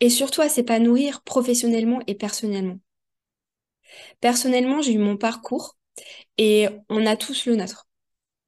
Et 0.00 0.10
surtout 0.10 0.42
à 0.42 0.48
s'épanouir 0.48 1.22
professionnellement 1.22 2.00
et 2.06 2.14
personnellement. 2.14 2.78
Personnellement, 4.20 4.82
j'ai 4.82 4.92
eu 4.94 4.98
mon 4.98 5.16
parcours 5.16 5.76
et 6.38 6.68
on 6.88 7.06
a 7.06 7.16
tous 7.16 7.46
le 7.46 7.56
nôtre. 7.56 7.88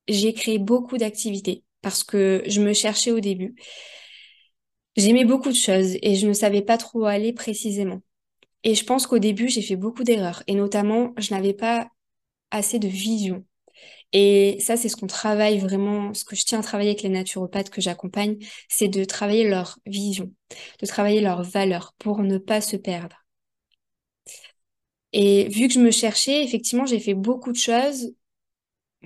J'ai 0.08 0.34
créé 0.34 0.58
beaucoup 0.58 0.98
d'activités 0.98 1.64
parce 1.82 2.04
que 2.04 2.42
je 2.46 2.60
me 2.60 2.72
cherchais 2.74 3.12
au 3.12 3.20
début 3.20 3.56
J'aimais 4.96 5.24
beaucoup 5.24 5.48
de 5.48 5.54
choses 5.54 5.96
et 6.02 6.16
je 6.16 6.26
ne 6.26 6.32
savais 6.34 6.62
pas 6.62 6.76
trop 6.76 7.00
où 7.02 7.06
aller 7.06 7.32
précisément. 7.32 8.02
Et 8.64 8.74
je 8.74 8.84
pense 8.84 9.06
qu'au 9.06 9.18
début, 9.18 9.48
j'ai 9.48 9.62
fait 9.62 9.76
beaucoup 9.76 10.04
d'erreurs 10.04 10.42
et 10.48 10.54
notamment, 10.54 11.14
je 11.18 11.34
n'avais 11.34 11.54
pas 11.54 11.88
assez 12.52 12.78
de 12.78 12.88
vision. 12.88 13.44
Et 14.12 14.58
ça, 14.60 14.76
c'est 14.76 14.88
ce 14.88 14.96
qu'on 14.96 15.06
travaille 15.06 15.58
vraiment, 15.58 16.14
ce 16.14 16.24
que 16.24 16.36
je 16.36 16.44
tiens 16.44 16.60
à 16.60 16.62
travailler 16.62 16.90
avec 16.90 17.02
les 17.02 17.08
naturopathes 17.08 17.70
que 17.70 17.80
j'accompagne, 17.80 18.38
c'est 18.68 18.88
de 18.88 19.04
travailler 19.04 19.48
leur 19.48 19.78
vision, 19.86 20.32
de 20.80 20.86
travailler 20.86 21.20
leurs 21.20 21.42
valeurs 21.42 21.94
pour 21.98 22.20
ne 22.20 22.38
pas 22.38 22.60
se 22.60 22.76
perdre. 22.76 23.16
Et 25.12 25.48
vu 25.48 25.68
que 25.68 25.74
je 25.74 25.80
me 25.80 25.90
cherchais, 25.90 26.42
effectivement, 26.44 26.86
j'ai 26.86 27.00
fait 27.00 27.14
beaucoup 27.14 27.52
de 27.52 27.56
choses. 27.56 28.14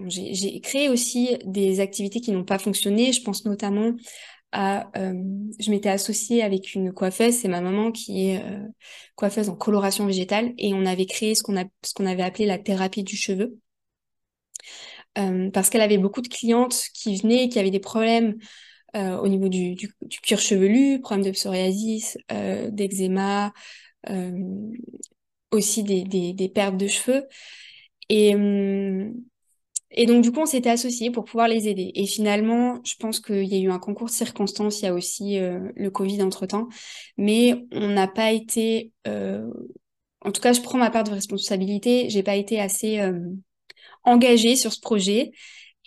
J'ai 0.08 0.60
créé 0.60 0.88
aussi 0.88 1.38
des 1.44 1.80
activités 1.80 2.20
qui 2.20 2.30
n'ont 2.32 2.44
pas 2.44 2.58
fonctionné. 2.58 3.12
Je 3.12 3.22
pense 3.22 3.44
notamment 3.46 3.92
euh, 4.54 5.12
je 5.58 5.70
m'étais 5.70 5.88
associée 5.88 6.42
avec 6.42 6.74
une 6.74 6.92
coiffeuse, 6.92 7.34
c'est 7.34 7.48
ma 7.48 7.60
maman 7.60 7.92
qui 7.92 8.30
est 8.30 8.42
euh, 8.42 8.60
coiffeuse 9.14 9.48
en 9.48 9.56
coloration 9.56 10.06
végétale, 10.06 10.54
et 10.58 10.72
on 10.74 10.86
avait 10.86 11.06
créé 11.06 11.34
ce 11.34 11.42
qu'on 11.42 11.54
qu'on 11.94 12.06
avait 12.06 12.22
appelé 12.22 12.46
la 12.46 12.58
thérapie 12.58 13.02
du 13.02 13.16
cheveu. 13.16 13.58
Euh, 15.18 15.50
parce 15.50 15.70
qu'elle 15.70 15.80
avait 15.80 15.98
beaucoup 15.98 16.20
de 16.20 16.28
clientes 16.28 16.88
qui 16.94 17.16
venaient, 17.16 17.48
qui 17.48 17.58
avaient 17.58 17.70
des 17.70 17.80
problèmes 17.80 18.36
au 18.94 19.28
niveau 19.28 19.50
du, 19.50 19.74
du, 19.74 19.90
cuir 20.22 20.38
chevelu, 20.40 21.02
problèmes 21.02 21.26
de 21.26 21.30
psoriasis, 21.30 22.16
d'eczéma, 22.30 23.52
aussi 25.50 25.82
des, 25.82 26.04
des, 26.04 26.32
des, 26.32 26.48
pertes 26.48 26.78
de 26.78 26.86
cheveux. 26.86 27.26
Et, 28.08 28.34
hum, 28.34 29.12
et 29.90 30.06
donc, 30.06 30.22
du 30.22 30.32
coup, 30.32 30.40
on 30.40 30.46
s'était 30.46 30.70
associés 30.70 31.10
pour 31.10 31.24
pouvoir 31.24 31.48
les 31.48 31.68
aider. 31.68 31.92
Et 31.94 32.06
finalement, 32.06 32.80
je 32.84 32.94
pense 32.98 33.20
qu'il 33.20 33.44
y 33.44 33.54
a 33.54 33.58
eu 33.58 33.70
un 33.70 33.78
concours 33.78 34.08
de 34.08 34.12
circonstances. 34.12 34.80
Il 34.80 34.86
y 34.86 34.88
a 34.88 34.94
aussi 34.94 35.38
euh, 35.38 35.60
le 35.76 35.90
Covid 35.90 36.22
entre-temps. 36.22 36.68
Mais 37.16 37.54
on 37.72 37.88
n'a 37.88 38.08
pas 38.08 38.32
été... 38.32 38.92
Euh, 39.06 39.48
en 40.22 40.32
tout 40.32 40.40
cas, 40.40 40.52
je 40.52 40.60
prends 40.60 40.78
ma 40.78 40.90
part 40.90 41.04
de 41.04 41.12
responsabilité. 41.12 42.10
J'ai 42.10 42.24
pas 42.24 42.34
été 42.34 42.60
assez 42.60 42.98
euh, 42.98 43.20
engagée 44.02 44.56
sur 44.56 44.72
ce 44.72 44.80
projet 44.80 45.30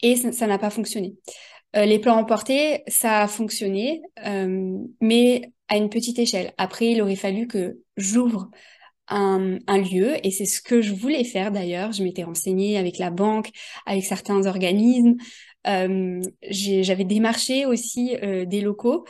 et 0.01 0.15
ça 0.15 0.48
n'a 0.48 0.58
pas 0.58 0.70
fonctionné. 0.70 1.15
les 1.74 2.00
plans 2.00 2.15
emportés, 2.15 2.84
ça 2.88 3.24
a 3.24 3.27
fonctionné, 3.27 4.01
mais 5.01 5.51
à 5.68 5.75
une 5.75 5.89
petite 5.89 6.20
échelle. 6.20 6.53
Après, 6.58 6.91
il 6.91 7.01
aurait 7.01 7.18
fallu 7.18 7.48
que 7.48 7.79
j'ouvre 7.98 8.50
un, 9.10 9.78
lieu 9.78 10.16
et 10.25 10.32
c'est 10.32 10.46
ce 10.46 10.62
que 10.62 10.82
je 10.82 10.94
voulais 10.94 11.24
faire 11.24 11.51
d'ailleurs. 11.51 11.92
Je 11.92 12.04
m'étais 12.04 12.24
renseignée 12.24 12.78
avec 12.78 12.98
la 12.98 13.10
banque, 13.10 13.50
avec 13.86 14.06
certains 14.06 14.46
organismes 14.46 15.16
J'avais 15.66 17.06
démarché 17.06 17.66
aussi 17.66 18.16
des 18.22 18.62
locaux, 18.62 19.06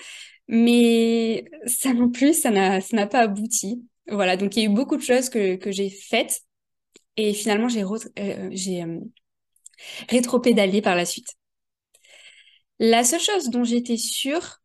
mais 0.47 1.45
ça 1.65 1.93
non 1.93 2.09
plus, 2.09 2.33
ça 2.33 2.51
n'a 2.51 3.07
pas 3.07 3.19
abouti. 3.21 3.83
Voilà, 4.09 4.37
donc 4.37 4.55
il 4.55 4.63
y 4.63 4.65
a 4.65 4.69
eu 4.69 4.73
beaucoup 4.73 4.97
de 4.97 5.03
choses 5.03 5.29
que, 5.29 5.55
que 5.55 5.71
j'ai 5.71 5.89
faites 5.89 6.41
et 7.17 7.33
finalement 7.33 7.69
j'ai 7.69 7.83
j'ai 8.51 8.85
rétropédalé 10.09 10.81
par 10.81 10.95
la 10.95 11.05
suite. 11.05 11.35
La 12.79 13.03
seule 13.03 13.19
chose 13.19 13.49
dont 13.49 13.63
j'étais 13.63 13.97
sûre, 13.97 14.58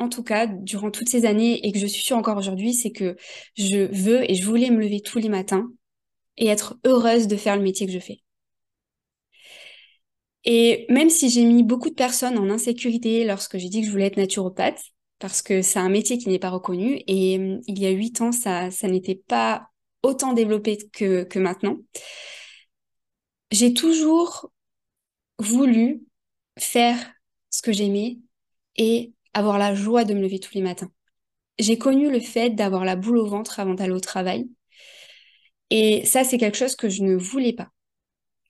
en 0.00 0.08
tout 0.08 0.22
cas 0.22 0.46
durant 0.46 0.90
toutes 0.90 1.08
ces 1.10 1.26
années 1.26 1.66
et 1.66 1.72
que 1.72 1.78
je 1.78 1.86
suis 1.86 2.02
sûre 2.02 2.16
encore 2.16 2.38
aujourd'hui, 2.38 2.74
c'est 2.74 2.90
que 2.90 3.16
je 3.56 3.86
veux 3.92 4.28
et 4.28 4.34
je 4.34 4.44
voulais 4.46 4.70
me 4.70 4.80
lever 4.80 5.00
tous 5.00 5.18
les 5.18 5.28
matins 5.28 5.70
et 6.38 6.48
être 6.48 6.78
heureuse 6.86 7.28
de 7.28 7.36
faire 7.36 7.56
le 7.56 7.62
métier 7.62 7.86
que 7.86 7.92
je 7.92 7.98
fais. 7.98 8.22
Et 10.44 10.86
même 10.88 11.10
si 11.10 11.28
j'ai 11.28 11.44
mis 11.44 11.62
beaucoup 11.62 11.90
de 11.90 11.94
personnes 11.94 12.38
en 12.38 12.48
insécurité 12.50 13.24
lorsque 13.24 13.58
j'ai 13.58 13.68
dit 13.68 13.82
que 13.82 13.86
je 13.86 13.92
voulais 13.92 14.06
être 14.06 14.16
naturopathe, 14.16 14.80
parce 15.18 15.42
que 15.42 15.60
c'est 15.60 15.78
un 15.78 15.90
métier 15.90 16.16
qui 16.16 16.30
n'est 16.30 16.38
pas 16.38 16.48
reconnu, 16.48 17.02
et 17.06 17.38
hum, 17.38 17.60
il 17.66 17.78
y 17.78 17.86
a 17.86 17.90
huit 17.90 18.20
ans, 18.22 18.32
ça, 18.32 18.70
n'était 18.84 19.14
pas 19.26 19.68
autant 20.02 20.32
développé 20.32 20.78
que, 20.92 21.24
que 21.24 21.38
maintenant, 21.38 21.76
j'ai 23.50 23.74
toujours 23.74 24.50
voulu 25.38 26.02
faire 26.58 26.96
ce 27.50 27.62
que 27.62 27.72
j'aimais 27.72 28.18
et 28.76 29.12
avoir 29.34 29.58
la 29.58 29.74
joie 29.74 30.04
de 30.04 30.14
me 30.14 30.20
lever 30.20 30.40
tous 30.40 30.54
les 30.54 30.62
matins. 30.62 30.90
J'ai 31.58 31.78
connu 31.78 32.10
le 32.10 32.20
fait 32.20 32.50
d'avoir 32.50 32.84
la 32.84 32.96
boule 32.96 33.18
au 33.18 33.26
ventre 33.26 33.60
avant 33.60 33.74
d'aller 33.74 33.92
au 33.92 34.00
travail. 34.00 34.48
Et 35.70 36.04
ça, 36.04 36.24
c'est 36.24 36.38
quelque 36.38 36.56
chose 36.56 36.76
que 36.76 36.88
je 36.88 37.02
ne 37.02 37.16
voulais 37.16 37.52
pas. 37.52 37.70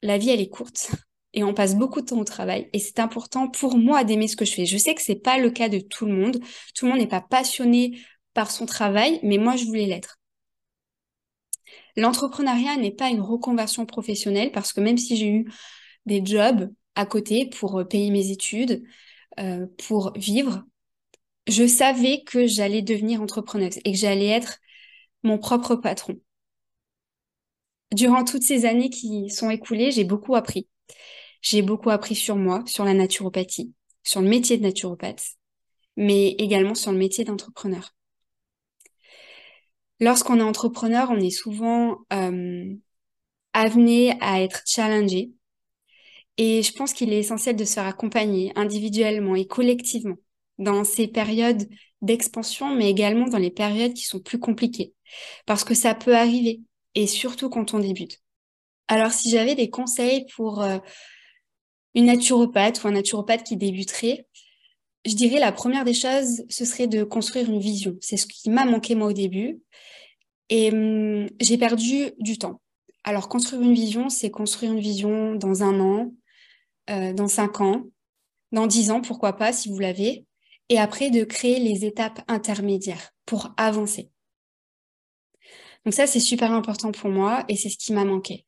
La 0.02 0.18
vie, 0.18 0.30
elle 0.30 0.40
est 0.40 0.48
courte 0.48 0.90
et 1.32 1.44
on 1.44 1.54
passe 1.54 1.76
beaucoup 1.76 2.00
de 2.00 2.06
temps 2.06 2.18
au 2.18 2.24
travail 2.24 2.68
et 2.72 2.78
c'est 2.78 2.98
important 2.98 3.48
pour 3.48 3.76
moi 3.76 4.04
d'aimer 4.04 4.26
ce 4.28 4.36
que 4.36 4.44
je 4.44 4.52
fais. 4.54 4.66
Je 4.66 4.78
sais 4.78 4.94
que 4.94 5.02
c'est 5.02 5.16
pas 5.16 5.38
le 5.38 5.50
cas 5.50 5.68
de 5.68 5.78
tout 5.78 6.06
le 6.06 6.14
monde. 6.14 6.40
Tout 6.74 6.86
le 6.86 6.92
monde 6.92 7.00
n'est 7.00 7.06
pas 7.06 7.20
passionné 7.20 8.00
par 8.34 8.50
son 8.50 8.66
travail, 8.66 9.20
mais 9.22 9.38
moi, 9.38 9.56
je 9.56 9.64
voulais 9.64 9.86
l'être. 9.86 10.18
L'entrepreneuriat 11.96 12.76
n'est 12.76 12.92
pas 12.92 13.10
une 13.10 13.20
reconversion 13.20 13.86
professionnelle 13.86 14.52
parce 14.52 14.72
que 14.72 14.80
même 14.80 14.98
si 14.98 15.16
j'ai 15.16 15.28
eu 15.28 15.50
des 16.06 16.24
jobs 16.24 16.70
à 16.94 17.06
côté 17.06 17.46
pour 17.46 17.86
payer 17.88 18.10
mes 18.10 18.30
études, 18.30 18.82
euh, 19.38 19.66
pour 19.86 20.12
vivre, 20.16 20.64
je 21.50 21.66
savais 21.66 22.22
que 22.24 22.46
j'allais 22.46 22.82
devenir 22.82 23.20
entrepreneuse 23.20 23.78
et 23.84 23.92
que 23.92 23.98
j'allais 23.98 24.28
être 24.28 24.58
mon 25.22 25.38
propre 25.38 25.76
patron. 25.76 26.18
Durant 27.92 28.24
toutes 28.24 28.44
ces 28.44 28.66
années 28.66 28.90
qui 28.90 29.30
sont 29.30 29.50
écoulées, 29.50 29.90
j'ai 29.90 30.04
beaucoup 30.04 30.36
appris. 30.36 30.68
J'ai 31.42 31.62
beaucoup 31.62 31.90
appris 31.90 32.14
sur 32.14 32.36
moi, 32.36 32.62
sur 32.66 32.84
la 32.84 32.94
naturopathie, 32.94 33.72
sur 34.04 34.20
le 34.20 34.28
métier 34.28 34.58
de 34.58 34.62
naturopathe, 34.62 35.24
mais 35.96 36.28
également 36.38 36.74
sur 36.74 36.92
le 36.92 36.98
métier 36.98 37.24
d'entrepreneur. 37.24 37.94
Lorsqu'on 39.98 40.38
est 40.38 40.42
entrepreneur, 40.42 41.10
on 41.10 41.18
est 41.18 41.30
souvent 41.30 41.98
euh, 42.12 42.74
amené 43.52 44.16
à 44.20 44.40
être 44.40 44.62
challengé. 44.66 45.32
Et 46.36 46.62
je 46.62 46.72
pense 46.72 46.94
qu'il 46.94 47.12
est 47.12 47.18
essentiel 47.18 47.56
de 47.56 47.64
se 47.64 47.74
faire 47.74 47.86
accompagner 47.86 48.52
individuellement 48.56 49.34
et 49.34 49.46
collectivement 49.46 50.16
dans 50.60 50.84
ces 50.84 51.08
périodes 51.08 51.68
d'expansion, 52.02 52.74
mais 52.74 52.88
également 52.88 53.26
dans 53.26 53.38
les 53.38 53.50
périodes 53.50 53.94
qui 53.94 54.04
sont 54.04 54.20
plus 54.20 54.38
compliquées. 54.38 54.94
Parce 55.46 55.64
que 55.64 55.74
ça 55.74 55.94
peut 55.94 56.16
arriver, 56.16 56.60
et 56.94 57.06
surtout 57.06 57.50
quand 57.50 57.74
on 57.74 57.80
débute. 57.80 58.20
Alors 58.88 59.12
si 59.12 59.30
j'avais 59.30 59.54
des 59.54 59.70
conseils 59.70 60.26
pour 60.36 60.62
euh, 60.62 60.78
une 61.94 62.06
naturopathe 62.06 62.82
ou 62.84 62.88
un 62.88 62.92
naturopathe 62.92 63.44
qui 63.44 63.56
débuterait, 63.56 64.26
je 65.06 65.14
dirais 65.14 65.40
la 65.40 65.52
première 65.52 65.84
des 65.84 65.94
choses, 65.94 66.44
ce 66.48 66.64
serait 66.64 66.86
de 66.86 67.04
construire 67.04 67.48
une 67.48 67.60
vision. 67.60 67.96
C'est 68.00 68.16
ce 68.16 68.26
qui 68.26 68.50
m'a 68.50 68.64
manqué 68.64 68.94
moi 68.94 69.08
au 69.08 69.12
début. 69.12 69.60
Et 70.50 70.70
hum, 70.72 71.28
j'ai 71.40 71.56
perdu 71.58 72.12
du 72.18 72.38
temps. 72.38 72.60
Alors 73.04 73.28
construire 73.28 73.62
une 73.62 73.74
vision, 73.74 74.08
c'est 74.08 74.30
construire 74.30 74.72
une 74.72 74.80
vision 74.80 75.34
dans 75.34 75.62
un 75.62 75.80
an, 75.80 76.12
euh, 76.90 77.12
dans 77.14 77.28
cinq 77.28 77.60
ans, 77.60 77.84
dans 78.52 78.66
dix 78.66 78.90
ans, 78.90 79.00
pourquoi 79.00 79.34
pas, 79.34 79.52
si 79.52 79.70
vous 79.70 79.78
l'avez. 79.78 80.26
Et 80.70 80.78
après, 80.78 81.10
de 81.10 81.24
créer 81.24 81.58
les 81.58 81.84
étapes 81.84 82.22
intermédiaires 82.28 83.10
pour 83.26 83.52
avancer. 83.58 84.10
Donc 85.84 85.94
ça, 85.94 86.06
c'est 86.06 86.20
super 86.20 86.52
important 86.52 86.92
pour 86.92 87.10
moi 87.10 87.44
et 87.48 87.56
c'est 87.56 87.68
ce 87.68 87.76
qui 87.76 87.92
m'a 87.92 88.04
manqué. 88.04 88.46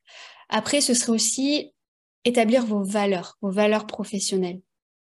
Après, 0.49 0.81
ce 0.81 0.93
serait 0.93 1.11
aussi 1.11 1.73
établir 2.25 2.65
vos 2.65 2.83
valeurs, 2.83 3.37
vos 3.41 3.51
valeurs 3.51 3.85
professionnelles 3.85 4.61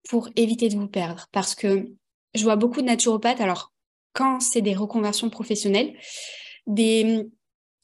pour 0.08 0.28
éviter 0.36 0.68
de 0.68 0.76
vous 0.76 0.88
perdre. 0.88 1.26
Parce 1.32 1.54
que 1.54 1.90
je 2.34 2.44
vois 2.44 2.56
beaucoup 2.56 2.80
de 2.80 2.86
naturopathes, 2.86 3.40
alors 3.40 3.72
quand 4.12 4.40
c'est 4.40 4.62
des 4.62 4.74
reconversions 4.74 5.30
professionnelles, 5.30 5.94
des 6.66 7.26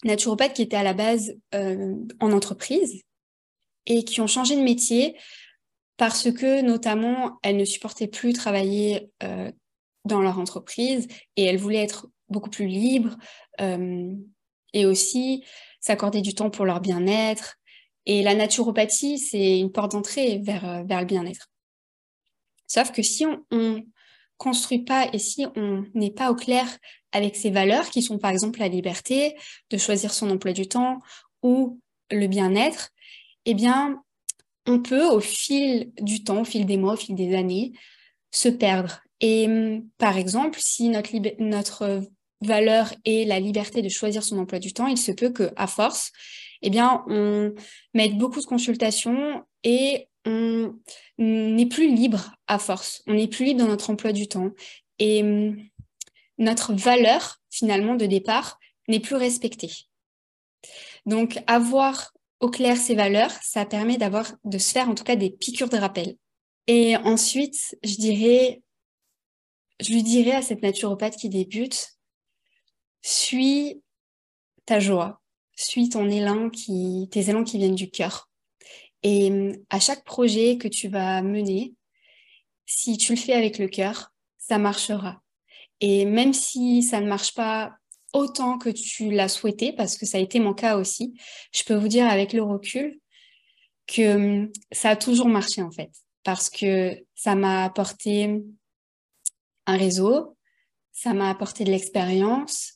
naturopathes 0.05 0.55
qui 0.55 0.63
étaient 0.63 0.77
à 0.77 0.83
la 0.83 0.95
base 0.95 1.37
euh, 1.55 1.95
en 2.21 2.33
entreprise 2.33 3.03
et 3.87 4.05
qui 4.05 4.21
ont 4.21 4.27
changé 4.27 4.57
de 4.57 4.63
métier 4.63 5.17
parce 5.97 6.31
que 6.33 6.61
notamment 6.63 7.39
elles 7.43 7.57
ne 7.57 7.65
supportaient 7.65 8.09
plus 8.09 8.33
travailler 8.33 9.11
euh, 9.23 9.51
dans 10.05 10.21
leur 10.21 10.39
entreprise 10.39 11.09
et 11.37 11.45
elles 11.45 11.59
voulaient 11.59 11.83
être 11.83 12.09
beaucoup 12.29 12.51
plus 12.51 12.67
libres 12.67 13.17
euh, 13.61 14.15
et 14.73 14.87
aussi 14.87 15.45
s'accorder 15.81 16.21
du 16.21 16.35
temps 16.35 16.51
pour 16.51 16.65
leur 16.65 16.81
bien-être. 16.81 17.57
Et 18.07 18.23
la 18.23 18.35
naturopathie, 18.35 19.19
c'est 19.19 19.59
une 19.59 19.73
porte 19.73 19.93
d'entrée 19.93 20.39
vers, 20.43 20.85
vers 20.85 21.01
le 21.01 21.07
bien-être. 21.07 21.49
Sauf 22.67 22.93
que 22.93 23.03
si 23.03 23.25
on, 23.25 23.45
on 23.51 23.85
construit 24.37 24.81
pas 24.81 25.09
et 25.13 25.19
si 25.19 25.47
on 25.57 25.85
n'est 25.95 26.11
pas 26.11 26.31
au 26.31 26.35
clair 26.35 26.67
avec 27.13 27.37
ses 27.37 27.51
valeurs 27.51 27.91
qui 27.91 28.03
sont 28.03 28.19
par 28.19 28.31
exemple 28.31 28.59
la 28.59 28.69
liberté 28.69 29.37
de 29.71 29.79
choisir 29.79 30.13
son 30.13 30.31
emploi 30.31 30.53
du 30.53 30.67
temps 30.67 30.99
ou 31.43 31.81
le 32.11 32.27
bien-être, 32.27 32.91
eh 33.45 33.55
bien, 33.55 34.03
on 34.67 34.81
peut 34.81 35.07
au 35.07 35.21
fil 35.21 35.93
du 36.01 36.25
temps, 36.25 36.43
au 36.43 36.45
fil 36.45 36.67
des 36.67 36.77
mois, 36.77 36.95
au 36.95 36.97
fil 36.97 37.15
des 37.15 37.35
années, 37.35 37.73
se 38.31 38.49
perdre. 38.49 39.01
Et 39.21 39.49
par 39.99 40.17
exemple, 40.17 40.59
si 40.61 40.89
notre, 40.89 41.11
notre 41.39 42.03
valeur 42.41 42.93
est 43.05 43.27
la 43.27 43.41
liberté 43.41 43.83
de 43.83 43.89
choisir 43.89 44.23
son 44.23 44.39
emploi 44.39 44.59
du 44.59 44.73
temps, 44.73 44.87
il 44.87 44.99
se 44.99 45.13
peut 45.13 45.31
que 45.31 45.51
à 45.57 45.67
force, 45.67 46.13
eh 46.63 46.71
bien, 46.71 47.05
on 47.09 47.55
mette 47.93 48.17
beaucoup 48.17 48.41
de 48.41 48.47
consultations 48.47 49.45
et 49.63 50.09
on 50.25 50.75
n'est 51.19 51.67
plus 51.67 51.95
libre 51.95 52.35
à 52.47 52.59
force. 52.59 53.03
On 53.07 53.15
n'est 53.15 53.29
plus 53.29 53.45
libre 53.45 53.61
dans 53.61 53.69
notre 53.69 53.91
emploi 53.91 54.13
du 54.13 54.29
temps. 54.29 54.51
Et 54.99 55.23
hum, 55.23 55.57
notre 56.39 56.73
valeur, 56.73 57.41
finalement, 57.51 57.95
de 57.95 58.07
départ, 58.07 58.59
n'est 58.89 59.01
plus 59.01 59.17
respectée. 59.17 59.71
Donc, 61.07 61.39
avoir 61.47 62.13
au 62.45 62.51
clair 62.51 62.77
ces 62.77 62.95
valeurs, 62.95 63.31
ça 63.41 63.65
permet 63.65 63.97
d'avoir, 63.97 64.31
de 64.45 64.59
se 64.59 64.71
faire 64.71 64.91
en 64.91 64.95
tout 64.95 65.03
cas 65.03 65.17
des 65.17 65.31
piqûres 65.31 65.71
de 65.71 65.79
rappel. 65.79 66.19
Et 66.67 66.95
ensuite, 66.99 67.75
je 67.83 67.97
dirais, 67.97 68.63
je 69.81 69.91
lui 69.91 70.03
dirais 70.03 70.33
à 70.33 70.43
cette 70.43 70.61
naturopathe 70.61 71.17
qui 71.17 71.31
débute, 71.31 71.97
suis 73.01 73.81
ta 74.67 74.79
joie, 74.79 75.23
suis 75.57 75.89
ton 75.89 76.11
élan 76.11 76.51
qui, 76.51 77.09
tes 77.11 77.31
élans 77.31 77.45
qui 77.45 77.57
viennent 77.57 77.75
du 77.75 77.91
cœur. 77.91 78.29
Et 79.03 79.31
hum, 79.31 79.57
à 79.71 79.81
chaque 79.81 80.05
projet 80.05 80.59
que 80.59 80.69
tu 80.69 80.89
vas 80.89 81.23
mener, 81.23 81.73
si 82.67 82.99
tu 82.99 83.15
le 83.15 83.19
fais 83.19 83.33
avec 83.33 83.57
le 83.57 83.69
cœur, 83.69 84.13
ça 84.37 84.59
marchera. 84.59 85.23
Et 85.81 86.05
même 86.05 86.35
si 86.35 86.83
ça 86.83 87.01
ne 87.01 87.09
marche 87.09 87.33
pas 87.33 87.73
autant 88.15 88.57
que 88.57 88.71
tu 88.71 89.11
l'as 89.11 89.29
souhaité, 89.29 89.73
parce 89.73 89.99
que 89.99 90.07
ça 90.07 90.17
a 90.17 90.21
été 90.21 90.41
mon 90.41 90.55
cas 90.55 90.77
aussi, 90.77 91.15
je 91.53 91.65
peux 91.65 91.75
vous 91.75 91.89
dire 91.89 92.09
avec 92.09 92.33
le 92.33 92.43
recul 92.43 92.99
que 93.87 94.15
hum, 94.15 94.53
ça 94.73 94.91
a 94.91 94.97
toujours 94.97 95.29
marché 95.29 95.61
en 95.61 95.71
fait, 95.71 95.91
parce 96.23 96.49
que 96.49 96.97
ça 97.15 97.35
m'a 97.35 97.65
apporté 97.65 98.43
un 99.67 99.77
réseau, 99.77 100.37
ça 100.93 101.13
m'a 101.13 101.29
apporté 101.29 101.65
de 101.65 101.71
l'expérience. 101.71 102.75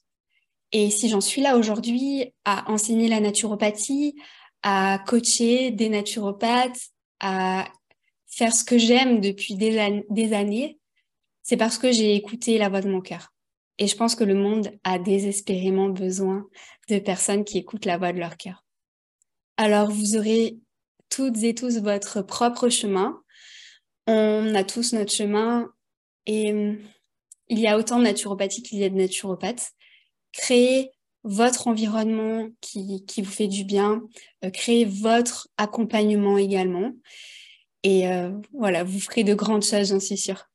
Et 0.72 0.90
si 0.90 1.08
j'en 1.08 1.20
suis 1.20 1.40
là 1.40 1.56
aujourd'hui 1.56 2.34
à 2.44 2.70
enseigner 2.70 3.08
la 3.08 3.20
naturopathie, 3.20 4.16
à 4.62 4.98
coacher 5.06 5.70
des 5.70 5.88
naturopathes, 5.88 6.80
à 7.20 7.68
faire 8.26 8.52
ce 8.52 8.64
que 8.64 8.76
j'aime 8.76 9.20
depuis 9.20 9.54
des, 9.54 10.04
des 10.10 10.32
années, 10.32 10.78
c'est 11.42 11.56
parce 11.56 11.78
que 11.78 11.92
j'ai 11.92 12.14
écouté 12.14 12.58
la 12.58 12.68
voix 12.68 12.82
de 12.82 12.90
mon 12.90 13.00
cœur. 13.00 13.32
Et 13.78 13.86
je 13.86 13.96
pense 13.96 14.14
que 14.14 14.24
le 14.24 14.34
monde 14.34 14.70
a 14.84 14.98
désespérément 14.98 15.88
besoin 15.88 16.46
de 16.88 16.98
personnes 16.98 17.44
qui 17.44 17.58
écoutent 17.58 17.84
la 17.84 17.98
voix 17.98 18.12
de 18.12 18.18
leur 18.18 18.36
cœur. 18.36 18.64
Alors, 19.56 19.90
vous 19.90 20.16
aurez 20.16 20.58
toutes 21.08 21.42
et 21.42 21.54
tous 21.54 21.78
votre 21.78 22.22
propre 22.22 22.68
chemin. 22.68 23.20
On 24.06 24.54
a 24.54 24.64
tous 24.64 24.92
notre 24.92 25.12
chemin 25.12 25.68
et 26.26 26.52
hum, 26.52 26.78
il 27.48 27.58
y 27.58 27.66
a 27.66 27.78
autant 27.78 27.98
de 27.98 28.04
naturopathie 28.04 28.62
qu'il 28.62 28.78
y 28.78 28.84
a 28.84 28.88
de 28.88 28.94
naturopathes. 28.94 29.72
Créez 30.32 30.90
votre 31.24 31.66
environnement 31.66 32.48
qui, 32.60 33.04
vous 33.18 33.24
fait 33.24 33.48
du 33.48 33.64
bien, 33.64 34.02
euh, 34.44 34.50
créez 34.50 34.84
votre 34.84 35.48
accompagnement 35.56 36.38
également. 36.38 36.92
Et 37.82 38.08
euh, 38.08 38.32
voilà, 38.52 38.84
vous 38.84 39.00
ferez 39.00 39.24
de 39.24 39.34
grandes 39.34 39.64
choses, 39.64 39.88
j'en 39.88 40.00
suis 40.00 40.16
sûre. 40.16 40.47